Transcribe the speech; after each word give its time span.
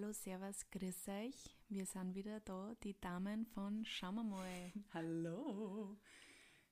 Hallo, 0.00 0.12
Servus, 0.12 0.70
grüß 0.70 1.08
euch. 1.08 1.56
Wir 1.68 1.84
sind 1.84 2.14
wieder 2.14 2.38
da, 2.38 2.72
die 2.84 3.00
Damen 3.00 3.44
von 3.46 3.84
Schauen 3.84 4.14
wir 4.14 4.22
mal. 4.22 4.72
Hallo. 4.94 5.98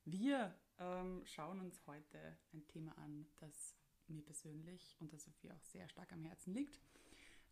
Wir 0.05 0.55
ähm, 0.79 1.23
schauen 1.25 1.59
uns 1.59 1.85
heute 1.89 2.39
ein 2.55 2.65
Thema 2.69 2.97
an, 2.99 3.27
das 3.41 3.75
mir 4.07 4.23
persönlich 4.23 4.97
und 5.01 5.11
der 5.11 5.19
Sophie 5.19 5.51
auch 5.51 5.65
sehr 5.65 5.89
stark 5.89 6.13
am 6.13 6.23
Herzen 6.23 6.55
liegt. 6.55 6.81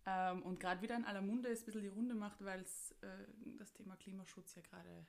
Ähm, 0.07 0.45
und 0.45 0.61
gerade 0.61 0.81
wieder 0.81 0.95
in 0.95 1.05
aller 1.05 1.23
Munde 1.23 1.49
ist 1.49 1.63
ein 1.63 1.67
bisschen 1.67 1.83
die 1.83 1.89
Runde 1.89 2.15
macht, 2.15 2.45
weil 2.45 2.61
äh, 2.61 3.27
das 3.59 3.73
Thema 3.73 3.97
Klimaschutz 3.97 4.55
ja 4.55 4.63
gerade 4.63 5.05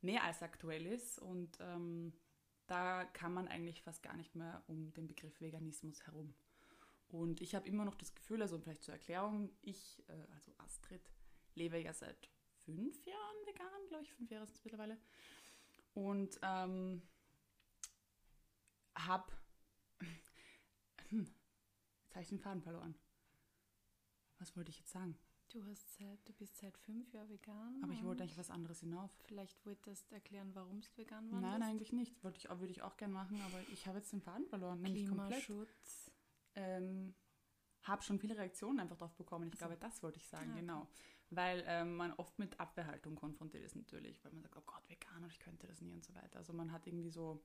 mehr 0.00 0.24
als 0.24 0.42
aktuell 0.42 0.86
ist. 0.86 1.18
Und 1.18 1.58
ähm, 1.60 2.14
da 2.66 3.04
kann 3.04 3.34
man 3.34 3.46
eigentlich 3.46 3.82
fast 3.82 4.02
gar 4.02 4.16
nicht 4.16 4.34
mehr 4.34 4.64
um 4.68 4.94
den 4.94 5.06
Begriff 5.06 5.38
Veganismus 5.38 6.06
herum. 6.06 6.34
Und 7.08 7.40
ich 7.40 7.54
habe 7.54 7.68
immer 7.68 7.84
noch 7.84 7.94
das 7.94 8.14
Gefühl, 8.14 8.42
also 8.42 8.58
vielleicht 8.58 8.82
zur 8.82 8.94
Erklärung, 8.94 9.50
ich, 9.62 10.02
äh, 10.08 10.26
also 10.34 10.52
Astrid, 10.58 11.10
lebe 11.54 11.78
ja 11.78 11.92
seit 11.92 12.28
fünf 12.64 13.04
Jahren 13.06 13.46
vegan, 13.46 13.88
glaube 13.88 14.04
ich, 14.04 14.12
fünf 14.12 14.30
Jahre 14.30 14.46
sind 14.46 14.56
es 14.56 14.64
mittlerweile. 14.64 14.98
Und 15.94 16.38
ähm, 16.42 17.02
habe, 18.96 19.32
hm, 21.08 21.32
jetzt 22.04 22.14
habe 22.14 22.22
ich 22.22 22.28
den 22.28 22.40
Faden 22.40 22.62
verloren. 22.62 22.94
Was 24.38 24.56
wollte 24.56 24.70
ich 24.70 24.78
jetzt 24.78 24.90
sagen? 24.90 25.16
Du, 25.50 25.64
hast 25.64 25.96
seit, 25.96 26.28
du 26.28 26.32
bist 26.34 26.56
seit 26.58 26.76
fünf 26.76 27.10
Jahren 27.12 27.28
vegan. 27.28 27.80
Aber 27.82 27.92
ich 27.92 28.04
wollte 28.04 28.24
eigentlich 28.24 28.36
was 28.36 28.50
anderes 28.50 28.80
hinauf. 28.80 29.10
Vielleicht 29.22 29.64
wolltest 29.64 30.10
du 30.10 30.14
erklären, 30.14 30.50
warum 30.54 30.80
du 30.80 30.88
vegan 30.96 31.30
warst? 31.30 31.42
Nein, 31.42 31.62
eigentlich 31.62 31.92
nicht. 31.92 32.22
Wollte 32.24 32.38
ich, 32.38 32.50
würde 32.50 32.72
ich 32.72 32.82
auch 32.82 32.96
gerne 32.96 33.14
machen, 33.14 33.40
aber 33.42 33.60
ich 33.72 33.86
habe 33.86 33.98
jetzt 33.98 34.12
den 34.12 34.20
Faden 34.20 34.46
verloren. 34.48 34.82
Klimaschutz. 34.82 36.05
Ähm, 36.56 37.14
habe 37.82 38.02
schon 38.02 38.18
viele 38.18 38.36
Reaktionen 38.36 38.80
einfach 38.80 38.96
drauf 38.96 39.14
bekommen. 39.14 39.46
Ich 39.48 39.54
also. 39.54 39.66
glaube, 39.66 39.76
das 39.80 40.02
wollte 40.02 40.18
ich 40.18 40.26
sagen, 40.26 40.50
ja, 40.50 40.56
genau. 40.56 40.88
Weil 41.30 41.64
ähm, 41.66 41.96
man 41.96 42.12
oft 42.14 42.38
mit 42.38 42.58
Abwehrhaltung 42.58 43.14
konfrontiert 43.16 43.64
ist 43.64 43.76
natürlich, 43.76 44.24
weil 44.24 44.32
man 44.32 44.42
sagt, 44.42 44.56
oh 44.56 44.62
Gott, 44.66 44.88
vegan 44.88 45.22
und 45.22 45.30
ich 45.30 45.40
könnte 45.40 45.66
das 45.66 45.80
nie 45.80 45.92
und 45.92 46.04
so 46.04 46.14
weiter. 46.14 46.38
Also 46.38 46.52
man 46.52 46.72
hat 46.72 46.86
irgendwie 46.86 47.10
so 47.10 47.42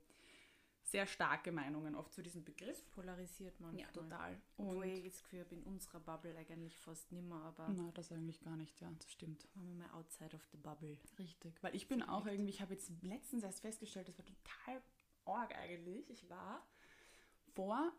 sehr 0.84 1.06
starke 1.08 1.52
Meinungen 1.52 1.96
oft 1.96 2.14
zu 2.14 2.22
diesem 2.22 2.44
Begriff. 2.44 2.90
Polarisiert 2.92 3.60
man. 3.60 3.78
Ja, 3.78 3.88
total. 3.88 4.40
Obwohl 4.58 4.86
ich 4.86 5.14
das 5.14 5.24
Gefühl 5.24 5.42
habe, 5.42 5.56
in 5.56 5.64
unserer 5.64 6.00
Bubble 6.00 6.36
eigentlich 6.38 6.78
fast 6.80 7.12
nimmer, 7.12 7.44
aber... 7.44 7.70
Na, 7.70 7.92
das 7.92 8.12
eigentlich 8.12 8.42
gar 8.42 8.56
nicht, 8.56 8.80
ja, 8.82 8.92
das 8.92 9.12
stimmt. 9.12 9.48
Machen 9.56 9.68
wir 9.68 9.88
mal 9.88 9.92
outside 9.94 10.36
of 10.36 10.44
the 10.52 10.58
bubble. 10.58 10.98
Richtig, 11.18 11.62
weil 11.64 11.76
ich 11.76 11.88
bin 11.88 12.02
auch 12.02 12.26
irgendwie, 12.26 12.50
ich 12.50 12.62
habe 12.62 12.74
jetzt 12.74 12.92
letztens 13.02 13.44
erst 13.44 13.62
festgestellt, 13.62 14.08
das 14.08 14.18
war 14.18 14.26
total 14.26 14.82
arg 15.26 15.56
eigentlich. 15.56 16.10
Ich 16.10 16.30
war 16.30 16.66
vor 17.54 17.94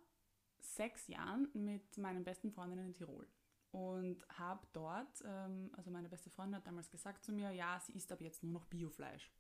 sechs 0.65 1.09
Jahren 1.09 1.49
mit 1.55 1.99
meinen 1.99 2.25
besten 2.25 2.51
Freundinnen 2.51 2.87
in 2.87 2.95
Tirol 2.95 3.29
und 3.71 4.27
habe 4.39 4.67
dort, 4.73 5.23
ähm, 5.25 5.71
also 5.77 5.91
meine 5.91 6.09
beste 6.09 6.31
Freundin 6.31 6.57
hat 6.57 6.67
damals 6.67 6.91
gesagt 6.91 7.25
zu 7.25 7.33
mir, 7.33 7.51
ja, 7.51 7.81
sie 7.81 7.93
isst 7.93 8.13
ab 8.13 8.21
jetzt 8.21 8.43
nur 8.43 8.53
noch 8.53 8.67
Biofleisch. 8.67 9.31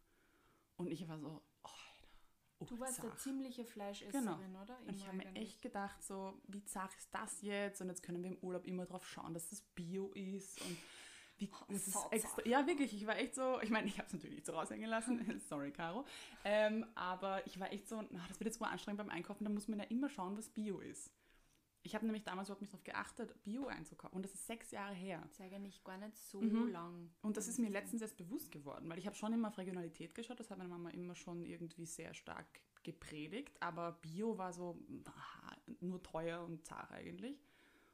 Und 0.76 0.88
ich 0.88 1.06
war 1.06 1.18
so, 1.18 1.42
oh, 1.64 1.70
Oh, 2.62 2.64
du 2.64 2.78
warst 2.78 3.00
eine 3.00 3.14
ziemliche 3.16 3.64
Fleischesserin, 3.64 4.24
genau. 4.24 4.62
oder? 4.62 4.78
Immer 4.78 4.88
und 4.88 4.94
ich 4.94 5.06
habe 5.06 5.16
mir 5.16 5.34
echt 5.34 5.62
gedacht, 5.62 6.00
so, 6.02 6.40
wie 6.46 6.64
zart 6.64 6.94
ist 6.94 7.08
das 7.12 7.42
jetzt? 7.42 7.80
Und 7.80 7.88
jetzt 7.88 8.02
können 8.02 8.22
wir 8.22 8.30
im 8.30 8.38
Urlaub 8.38 8.66
immer 8.66 8.86
drauf 8.86 9.04
schauen, 9.06 9.34
dass 9.34 9.50
das 9.50 9.62
Bio 9.62 10.12
ist. 10.12 10.60
Und 10.60 10.78
wie, 11.42 11.50
oh, 11.52 11.64
das 11.68 11.86
ist 11.88 11.96
extra, 12.10 12.46
ja, 12.46 12.66
wirklich, 12.66 12.94
ich 12.94 13.06
war 13.06 13.16
echt 13.16 13.34
so, 13.34 13.60
ich 13.60 13.70
meine, 13.70 13.86
ich 13.86 13.98
habe 13.98 14.06
es 14.06 14.12
natürlich 14.14 14.36
nicht 14.36 14.46
so 14.46 14.52
raushängen 14.52 14.88
lassen, 14.88 15.40
sorry, 15.48 15.72
Caro. 15.72 16.04
Ähm, 16.44 16.86
aber 16.94 17.46
ich 17.46 17.58
war 17.58 17.72
echt 17.72 17.88
so, 17.88 18.02
na, 18.10 18.24
das 18.28 18.38
wird 18.40 18.46
jetzt 18.46 18.60
wohl 18.60 18.68
anstrengend 18.68 18.98
beim 18.98 19.10
Einkaufen, 19.10 19.44
da 19.44 19.50
muss 19.50 19.68
man 19.68 19.78
ja 19.78 19.84
immer 19.86 20.08
schauen, 20.08 20.36
was 20.38 20.48
Bio 20.48 20.80
ist. 20.80 21.10
Ich 21.84 21.96
habe 21.96 22.06
nämlich 22.06 22.22
damals 22.22 22.48
überhaupt 22.48 22.60
nicht 22.60 22.72
darauf 22.72 22.84
geachtet, 22.84 23.42
Bio 23.42 23.66
einzukaufen. 23.66 24.14
Und 24.14 24.24
das 24.24 24.34
ist 24.34 24.46
sechs 24.46 24.70
Jahre 24.70 24.94
her. 24.94 25.20
Das 25.24 25.32
ist 25.32 25.40
eigentlich 25.40 25.82
gar 25.82 25.98
nicht 25.98 26.16
so 26.16 26.40
mhm. 26.40 26.70
lang. 26.70 27.10
Und 27.22 27.36
das 27.36 27.48
ist 27.48 27.58
mir 27.58 27.70
letztens 27.70 28.02
erst 28.02 28.16
bewusst 28.16 28.52
geworden, 28.52 28.88
weil 28.88 28.98
ich 28.98 29.06
habe 29.06 29.16
schon 29.16 29.32
immer 29.32 29.48
auf 29.48 29.58
Regionalität 29.58 30.14
geschaut. 30.14 30.38
Das 30.38 30.48
hat 30.52 30.58
meine 30.58 30.70
Mama 30.70 30.90
immer 30.90 31.17
schon 31.17 31.44
irgendwie 31.44 31.84
sehr 31.84 32.14
stark 32.14 32.46
gepredigt. 32.84 33.61
Aber 33.61 33.98
Bio 34.00 34.38
war 34.38 34.52
so 34.52 34.78
aha, 35.06 35.56
nur 35.80 36.00
teuer 36.05 36.44
und 36.44 36.64
zart 36.64 36.92
eigentlich. 36.92 37.42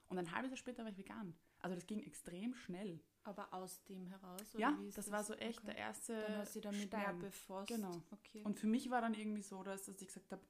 Und 0.08 0.18
ein 0.18 0.32
halbes 0.32 0.50
Jahr 0.50 0.58
später 0.58 0.82
war 0.82 0.90
ich 0.90 0.98
vegan. 0.98 1.34
Also 1.60 1.74
das 1.74 1.86
ging 1.86 2.02
extrem 2.02 2.54
schnell. 2.54 3.00
Aber 3.28 3.52
aus 3.52 3.84
dem 3.84 4.06
heraus? 4.06 4.40
ja, 4.56 4.76
das, 4.86 4.94
das, 4.94 5.10
war 5.10 5.22
so 5.22 5.34
echt 5.34 5.58
okay. 5.58 5.66
der 5.68 5.76
erste 5.76 6.22
Dann 6.22 6.38
hast 6.38 6.56
du 6.56 6.60
damit 6.60 6.86
Stein. 6.86 7.00
mehr 7.00 7.12
befasst. 7.12 7.68
Genau. 7.68 8.02
Okay. 8.10 8.42
Und 8.42 8.58
für 8.58 8.66
mich 8.66 8.90
war 8.90 9.00
dann 9.00 9.14
irgendwie 9.14 9.42
so, 9.42 9.62
dass, 9.62 9.84
dass 9.84 10.00
ich 10.00 10.08
gesagt 10.08 10.32
habe, 10.32 10.42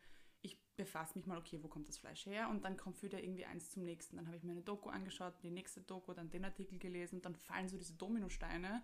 ich 0.43 0.57
befasse 0.77 1.19
mich 1.19 1.27
mal, 1.27 1.37
okay, 1.39 1.59
wo 1.63 1.69
kommt 1.69 1.89
das 1.89 1.99
Fleisch 1.99 2.27
her? 2.27 2.49
Und 2.49 2.65
dann 2.65 2.77
kommt 2.77 3.03
wieder 3.03 3.21
irgendwie 3.21 3.45
eins 3.45 3.73
zum 3.73 3.85
nächsten. 3.85 4.17
Dann 4.17 4.27
habe 4.27 4.37
ich 4.37 4.45
mir 4.45 4.53
eine 4.53 4.63
Doku 4.63 4.89
angeschaut, 4.89 5.35
die 5.43 5.51
nächste 5.51 5.81
Doku, 5.81 6.13
dann 6.13 6.31
den 6.31 6.45
Artikel 6.45 6.79
gelesen 6.79 7.17
und 7.17 7.25
dann 7.25 7.35
fallen 7.35 7.69
so 7.69 7.77
diese 7.77 7.95
Dominosteine. 7.95 8.83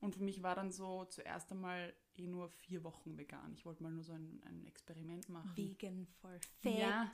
Und 0.00 0.14
für 0.14 0.22
mich 0.22 0.42
war 0.42 0.54
dann 0.54 0.70
so 0.70 1.04
zuerst 1.06 1.50
einmal 1.50 1.92
eh 2.16 2.26
nur 2.26 2.48
vier 2.48 2.84
Wochen 2.84 3.16
vegan. 3.16 3.52
Ich 3.54 3.64
wollte 3.64 3.82
mal 3.82 3.90
nur 3.90 4.04
so 4.04 4.12
ein, 4.12 4.40
ein 4.44 4.66
Experiment 4.66 5.28
machen. 5.28 5.56
Vegan 5.56 6.06
for 6.20 6.30
fat. 6.62 6.72
Ja, 6.72 7.10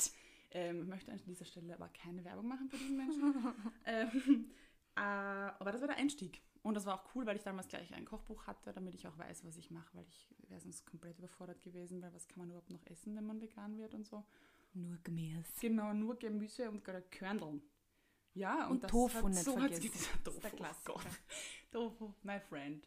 ähm, 0.50 0.88
möchte 0.88 1.12
an 1.12 1.20
dieser 1.26 1.44
Stelle 1.44 1.74
aber 1.74 1.88
keine 1.88 2.24
Werbung 2.24 2.48
machen 2.48 2.68
für 2.68 2.76
diesen 2.76 2.96
Menschen. 2.96 3.34
ähm, 3.86 4.08
äh, 4.08 4.54
aber 4.94 5.72
das 5.72 5.80
war 5.80 5.88
der 5.88 5.97
Einstieg. 5.97 6.42
Und 6.62 6.75
das 6.75 6.86
war 6.86 6.94
auch 6.94 7.14
cool, 7.14 7.26
weil 7.26 7.36
ich 7.36 7.42
damals 7.42 7.69
gleich 7.69 7.92
ein 7.92 8.04
Kochbuch 8.04 8.47
hatte, 8.47 8.72
damit 8.72 8.94
ich 8.94 9.06
auch 9.08 9.19
weiß, 9.19 9.44
was 9.44 9.56
ich 9.56 9.70
mache, 9.70 9.94
weil 9.94 10.06
ich 10.06 10.28
wäre 10.48 10.60
sonst 10.60 10.86
komplett 10.86 11.19
überfordert 11.19 11.60
gewesen, 11.60 12.00
weil 12.03 12.14
was 12.14 12.28
kann 12.28 12.38
man 12.38 12.50
überhaupt 12.50 12.70
noch 12.70 12.86
essen, 12.86 13.16
wenn 13.16 13.26
man 13.26 13.41
vegan 13.41 13.78
wird 13.78 13.94
und 13.94 14.06
so. 14.06 14.25
Nur 14.75 14.97
Gemüse. 15.02 15.44
Genau, 15.60 15.92
nur 15.92 16.16
Gemüse 16.16 16.70
und 16.70 16.84
gerade 16.84 17.02
Körneln. 17.02 17.62
Ja, 18.34 18.69
und, 18.69 18.82
und 18.82 18.88
Tofu 18.88 19.19
hat, 19.19 19.25
nicht 19.25 19.44
so 19.44 19.56
vergessen. 19.56 19.84
Hat, 19.84 19.92
Tofu, 19.92 20.19
das 20.25 20.34
ist 20.34 20.44
der 20.44 20.50
Klassiker. 20.52 20.94
Oh 20.94 21.00
Tofu, 21.72 22.14
my 22.22 22.41
friend. 22.41 22.86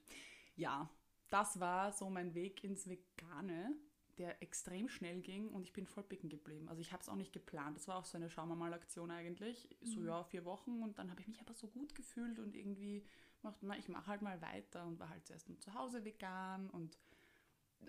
Ja, 0.56 0.90
das 1.30 1.60
war 1.60 1.92
so 1.92 2.10
mein 2.10 2.34
Weg 2.34 2.64
ins 2.64 2.88
Vegane 2.88 3.76
der 4.18 4.42
extrem 4.42 4.88
schnell 4.90 5.22
ging 5.22 5.50
und 5.50 5.64
ich 5.64 5.74
bin 5.74 5.86
voll 5.86 6.04
picken 6.04 6.30
geblieben. 6.30 6.70
Also 6.70 6.82
ich 6.82 6.92
habe 6.92 7.02
es 7.02 7.10
auch 7.10 7.16
nicht 7.16 7.34
geplant. 7.34 7.78
Das 7.78 7.88
war 7.88 7.98
auch 7.98 8.06
so 8.06 8.18
eine 8.18 8.30
Schauen 8.30 8.50
wir 8.50 8.56
mal 8.56 8.74
Aktion 8.74 9.12
eigentlich. 9.12 9.70
So 9.82 10.00
mhm. 10.00 10.08
ja, 10.08 10.24
vier 10.24 10.46
Wochen 10.46 10.82
und 10.82 10.98
dann 11.00 11.10
habe 11.12 11.22
ich 11.22 11.28
mich 11.28 11.40
aber 11.40 11.54
so 11.54 11.68
gut 11.68 11.96
gefühlt 11.96 12.40
und 12.40 12.56
irgendwie 12.56 13.06
gemacht, 13.42 13.58
na, 13.62 13.78
ich 13.78 13.90
mache 13.90 14.08
halt 14.08 14.22
mal 14.22 14.42
weiter 14.42 14.86
und 14.86 15.00
war 15.00 15.10
halt 15.10 15.26
zuerst 15.26 15.48
zu 15.62 15.74
Hause 15.74 16.04
vegan 16.04 16.70
und 16.70 16.98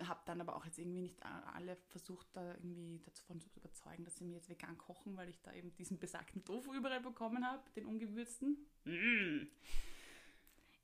habe 0.03 0.21
dann 0.25 0.41
aber 0.41 0.55
auch 0.55 0.65
jetzt 0.65 0.77
irgendwie 0.77 1.01
nicht 1.01 1.23
alle 1.25 1.75
versucht, 1.87 2.27
da 2.33 2.53
irgendwie 2.55 2.99
davon 3.15 3.39
zu 3.39 3.49
überzeugen, 3.55 4.03
dass 4.03 4.17
sie 4.17 4.25
mir 4.25 4.35
jetzt 4.35 4.49
vegan 4.49 4.77
kochen, 4.77 5.17
weil 5.17 5.29
ich 5.29 5.41
da 5.41 5.53
eben 5.53 5.73
diesen 5.75 5.97
besagten 5.97 6.43
Tofu 6.45 6.73
überall 6.73 7.01
bekommen 7.01 7.45
habe, 7.45 7.63
den 7.75 7.85
ungewürzten. 7.85 8.67
Mm. 8.85 9.47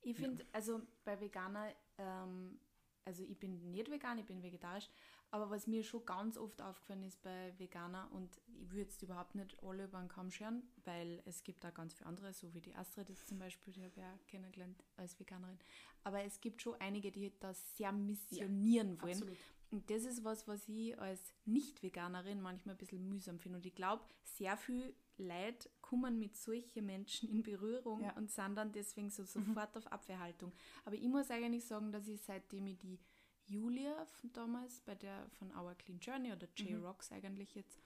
Ich 0.02 0.16
finde, 0.16 0.42
ja. 0.42 0.48
also 0.52 0.82
bei 1.04 1.20
Veganer 1.20 1.72
ähm, 1.98 2.58
also 3.04 3.22
ich 3.22 3.38
bin 3.38 3.70
nicht 3.70 3.90
vegan, 3.90 4.18
ich 4.18 4.26
bin 4.26 4.42
vegetarisch, 4.42 4.88
aber 5.30 5.50
was 5.50 5.66
mir 5.66 5.82
schon 5.82 6.04
ganz 6.06 6.36
oft 6.38 6.62
aufgefallen 6.62 7.02
ist 7.04 7.20
bei 7.22 7.52
Veganer 7.58 8.08
und 8.12 8.40
ich 8.46 8.70
würde 8.70 8.82
jetzt 8.82 9.02
überhaupt 9.02 9.34
nicht 9.34 9.56
alle 9.62 9.84
über 9.84 9.98
den 9.98 10.08
Kamm 10.08 10.30
scheren, 10.30 10.62
weil 10.84 11.22
es 11.24 11.42
gibt 11.42 11.64
da 11.64 11.70
ganz 11.70 11.94
viele 11.94 12.06
andere, 12.06 12.32
so 12.32 12.54
wie 12.54 12.60
die 12.60 12.74
Astrid 12.74 13.10
ist 13.10 13.26
zum 13.26 13.38
Beispiel, 13.38 13.72
die 13.72 13.80
habe 13.80 13.90
ich 13.90 13.96
ja 13.96 14.18
kennengelernt 14.26 14.82
als 14.96 15.18
Veganerin, 15.18 15.58
aber 16.02 16.22
es 16.22 16.40
gibt 16.40 16.62
schon 16.62 16.74
einige, 16.80 17.10
die 17.10 17.32
das 17.40 17.76
sehr 17.76 17.92
missionieren 17.92 18.96
ja, 18.96 19.02
wollen. 19.02 19.14
Absolut. 19.14 19.38
Und 19.70 19.90
das 19.90 20.04
ist 20.04 20.22
was, 20.22 20.46
was 20.46 20.68
ich 20.68 20.96
als 21.00 21.34
Nicht-Veganerin 21.46 22.40
manchmal 22.40 22.76
ein 22.76 22.78
bisschen 22.78 23.08
mühsam 23.08 23.40
finde. 23.40 23.58
Und 23.58 23.66
ich 23.66 23.74
glaube, 23.74 24.04
sehr 24.22 24.56
viel 24.56 24.94
Leute 25.18 25.68
kommen 25.94 26.18
mit 26.18 26.36
solchen 26.36 26.86
Menschen 26.86 27.28
in 27.28 27.42
Berührung 27.42 28.02
ja. 28.02 28.12
und 28.16 28.30
sind 28.30 28.56
dann 28.56 28.72
deswegen 28.72 29.10
so 29.10 29.24
sofort 29.24 29.74
mhm. 29.74 29.78
auf 29.78 29.92
Abwehrhaltung. 29.92 30.52
Aber 30.84 30.96
ich 30.96 31.08
muss 31.08 31.30
eigentlich 31.30 31.64
sagen, 31.64 31.92
dass 31.92 32.08
ich 32.08 32.20
seitdem 32.20 32.66
ich 32.66 32.78
die 32.78 32.98
Julia 33.46 34.04
von 34.06 34.32
damals, 34.32 34.80
bei 34.80 34.94
der 34.94 35.28
von 35.38 35.54
Our 35.54 35.74
Clean 35.74 36.00
Journey 36.00 36.32
oder 36.32 36.48
J-Rocks 36.56 37.10
mhm. 37.10 37.16
eigentlich 37.16 37.54
jetzt, 37.54 37.80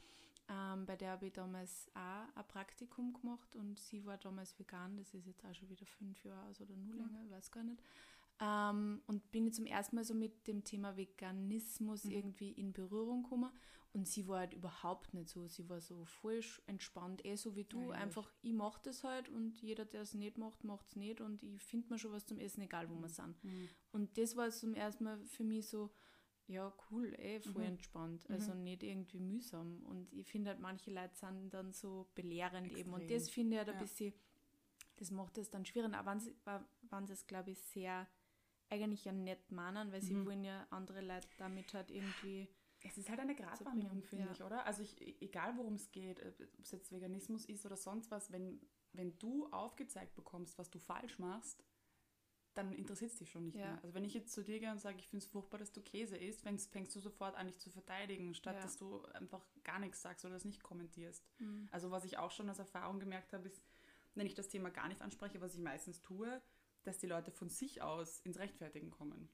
ähm, 0.48 0.86
bei 0.86 0.96
der 0.96 1.10
habe 1.10 1.26
ich 1.26 1.32
damals 1.34 1.90
auch 1.94 2.38
ein 2.38 2.48
Praktikum 2.48 3.12
gemacht 3.12 3.54
und 3.56 3.78
sie 3.78 4.06
war 4.06 4.16
damals 4.16 4.58
vegan, 4.58 4.96
das 4.96 5.12
ist 5.12 5.26
jetzt 5.26 5.44
auch 5.44 5.54
schon 5.54 5.68
wieder 5.68 5.84
fünf 5.84 6.24
Jahre 6.24 6.48
aus 6.48 6.60
oder 6.62 6.74
nur 6.76 6.94
länger, 6.94 7.22
ich 7.24 7.30
weiß 7.30 7.50
gar 7.50 7.64
nicht. 7.64 7.82
Ähm, 8.40 9.02
und 9.06 9.30
bin 9.32 9.48
ich 9.48 9.54
zum 9.54 9.66
ersten 9.66 9.96
Mal 9.96 10.04
so 10.04 10.14
mit 10.14 10.46
dem 10.46 10.64
Thema 10.64 10.96
Veganismus 10.96 12.04
mhm. 12.04 12.12
irgendwie 12.12 12.52
in 12.52 12.72
Berührung 12.72 13.24
gekommen. 13.24 13.50
Und 13.92 14.06
sie 14.06 14.28
war 14.28 14.40
halt 14.40 14.54
überhaupt 14.54 15.14
nicht 15.14 15.28
so. 15.28 15.48
Sie 15.48 15.68
war 15.68 15.80
so 15.80 16.04
voll 16.04 16.40
entspannt, 16.66 17.24
eh 17.24 17.36
so 17.36 17.56
wie 17.56 17.64
du. 17.64 17.90
Ja, 17.90 17.92
Einfach, 17.92 18.30
ich 18.42 18.52
mache 18.52 18.80
das 18.82 19.02
halt 19.02 19.28
und 19.28 19.60
jeder, 19.60 19.84
der 19.84 20.02
es 20.02 20.14
nicht 20.14 20.36
macht, 20.36 20.62
macht 20.62 20.88
es 20.88 20.96
nicht. 20.96 21.20
Und 21.20 21.42
ich 21.42 21.62
finde 21.62 21.88
mir 21.90 21.98
schon 21.98 22.12
was 22.12 22.26
zum 22.26 22.38
Essen, 22.38 22.60
egal 22.62 22.88
wo 22.90 22.94
mhm. 22.94 23.02
wir 23.02 23.08
sind. 23.08 23.42
Mhm. 23.42 23.68
Und 23.92 24.18
das 24.18 24.36
war 24.36 24.50
zum 24.50 24.74
ersten 24.74 25.04
Mal 25.04 25.18
für 25.24 25.44
mich 25.44 25.68
so, 25.68 25.90
ja, 26.46 26.72
cool, 26.90 27.14
eh, 27.18 27.40
voll 27.40 27.62
mhm. 27.62 27.68
entspannt. 27.68 28.28
Also 28.30 28.54
mhm. 28.54 28.64
nicht 28.64 28.82
irgendwie 28.82 29.20
mühsam. 29.20 29.82
Und 29.84 30.12
ich 30.12 30.26
finde 30.26 30.50
halt, 30.50 30.60
manche 30.60 30.90
Leute 30.90 31.16
sind 31.16 31.50
dann 31.54 31.72
so 31.72 32.08
belehrend 32.14 32.66
Extrem. 32.66 32.80
eben. 32.80 32.92
Und 32.92 33.10
das 33.10 33.30
finde 33.30 33.54
ich 33.54 33.58
halt 33.58 33.70
ein 33.70 33.78
bisschen, 33.78 34.12
das 34.96 35.10
macht 35.10 35.38
es 35.38 35.50
dann 35.50 35.64
schwierig. 35.64 35.94
Aber 35.94 36.20
wenn 36.90 37.06
sie 37.06 37.12
es, 37.12 37.26
glaube 37.26 37.50
ich, 37.50 37.58
sehr 37.58 38.06
eigentlich 38.70 39.04
ja 39.04 39.12
nicht 39.12 39.50
meinen, 39.50 39.92
weil 39.92 40.02
sie 40.02 40.14
mhm. 40.14 40.26
wollen 40.26 40.44
ja 40.44 40.66
andere 40.70 41.00
Leute 41.00 41.28
damit 41.38 41.72
halt 41.72 41.90
irgendwie 41.90 42.48
Es 42.80 42.96
ist 42.96 43.08
halt 43.08 43.20
eine 43.20 43.34
Gratwanderung, 43.34 44.02
finde 44.02 44.26
ja. 44.26 44.32
ich, 44.32 44.42
oder? 44.42 44.64
Also 44.66 44.82
ich, 44.82 45.00
e-, 45.00 45.16
egal 45.20 45.56
worum 45.56 45.74
es 45.74 45.90
geht, 45.90 46.24
ob 46.24 46.60
es 46.60 46.70
jetzt 46.70 46.92
Veganismus 46.92 47.44
ist 47.44 47.66
oder 47.66 47.76
sonst 47.76 48.10
was, 48.10 48.30
wenn, 48.30 48.60
wenn 48.92 49.18
du 49.18 49.48
aufgezeigt 49.50 50.14
bekommst, 50.14 50.58
was 50.58 50.70
du 50.70 50.78
falsch 50.78 51.18
machst, 51.18 51.64
dann 52.54 52.72
interessiert 52.72 53.12
es 53.12 53.18
dich 53.18 53.30
schon 53.30 53.44
nicht 53.44 53.56
ja. 53.56 53.66
mehr. 53.66 53.82
Also 53.82 53.94
wenn 53.94 54.04
ich 54.04 54.14
jetzt 54.14 54.32
zu 54.32 54.42
dir 54.42 54.58
gehe 54.58 54.70
und 54.70 54.80
sage, 54.80 54.98
ich 54.98 55.08
finde 55.08 55.24
es 55.24 55.30
furchtbar, 55.30 55.58
dass 55.58 55.72
du 55.72 55.80
Käse 55.80 56.16
isst, 56.16 56.42
fängst, 56.42 56.72
fängst 56.72 56.94
du 56.94 57.00
sofort 57.00 57.36
an, 57.36 57.46
dich 57.46 57.58
zu 57.60 57.70
verteidigen, 57.70 58.34
statt 58.34 58.56
ja. 58.56 58.62
dass 58.62 58.76
du 58.76 59.02
einfach 59.12 59.46
gar 59.62 59.78
nichts 59.78 60.02
sagst 60.02 60.24
oder 60.24 60.34
das 60.34 60.44
nicht 60.44 60.62
kommentierst. 60.62 61.24
Mhm. 61.38 61.68
Also 61.70 61.90
was 61.90 62.04
ich 62.04 62.18
auch 62.18 62.32
schon 62.32 62.48
als 62.48 62.58
Erfahrung 62.58 62.98
gemerkt 62.98 63.32
habe, 63.32 63.46
ist, 63.46 63.62
wenn 64.14 64.26
ich 64.26 64.34
das 64.34 64.48
Thema 64.48 64.70
gar 64.70 64.88
nicht 64.88 65.02
anspreche, 65.02 65.40
was 65.40 65.54
ich 65.54 65.60
meistens 65.60 66.00
tue, 66.00 66.42
dass 66.82 66.98
die 66.98 67.06
Leute 67.06 67.30
von 67.30 67.48
sich 67.48 67.82
aus 67.82 68.20
ins 68.20 68.38
Rechtfertigen 68.38 68.90
kommen. 68.90 69.28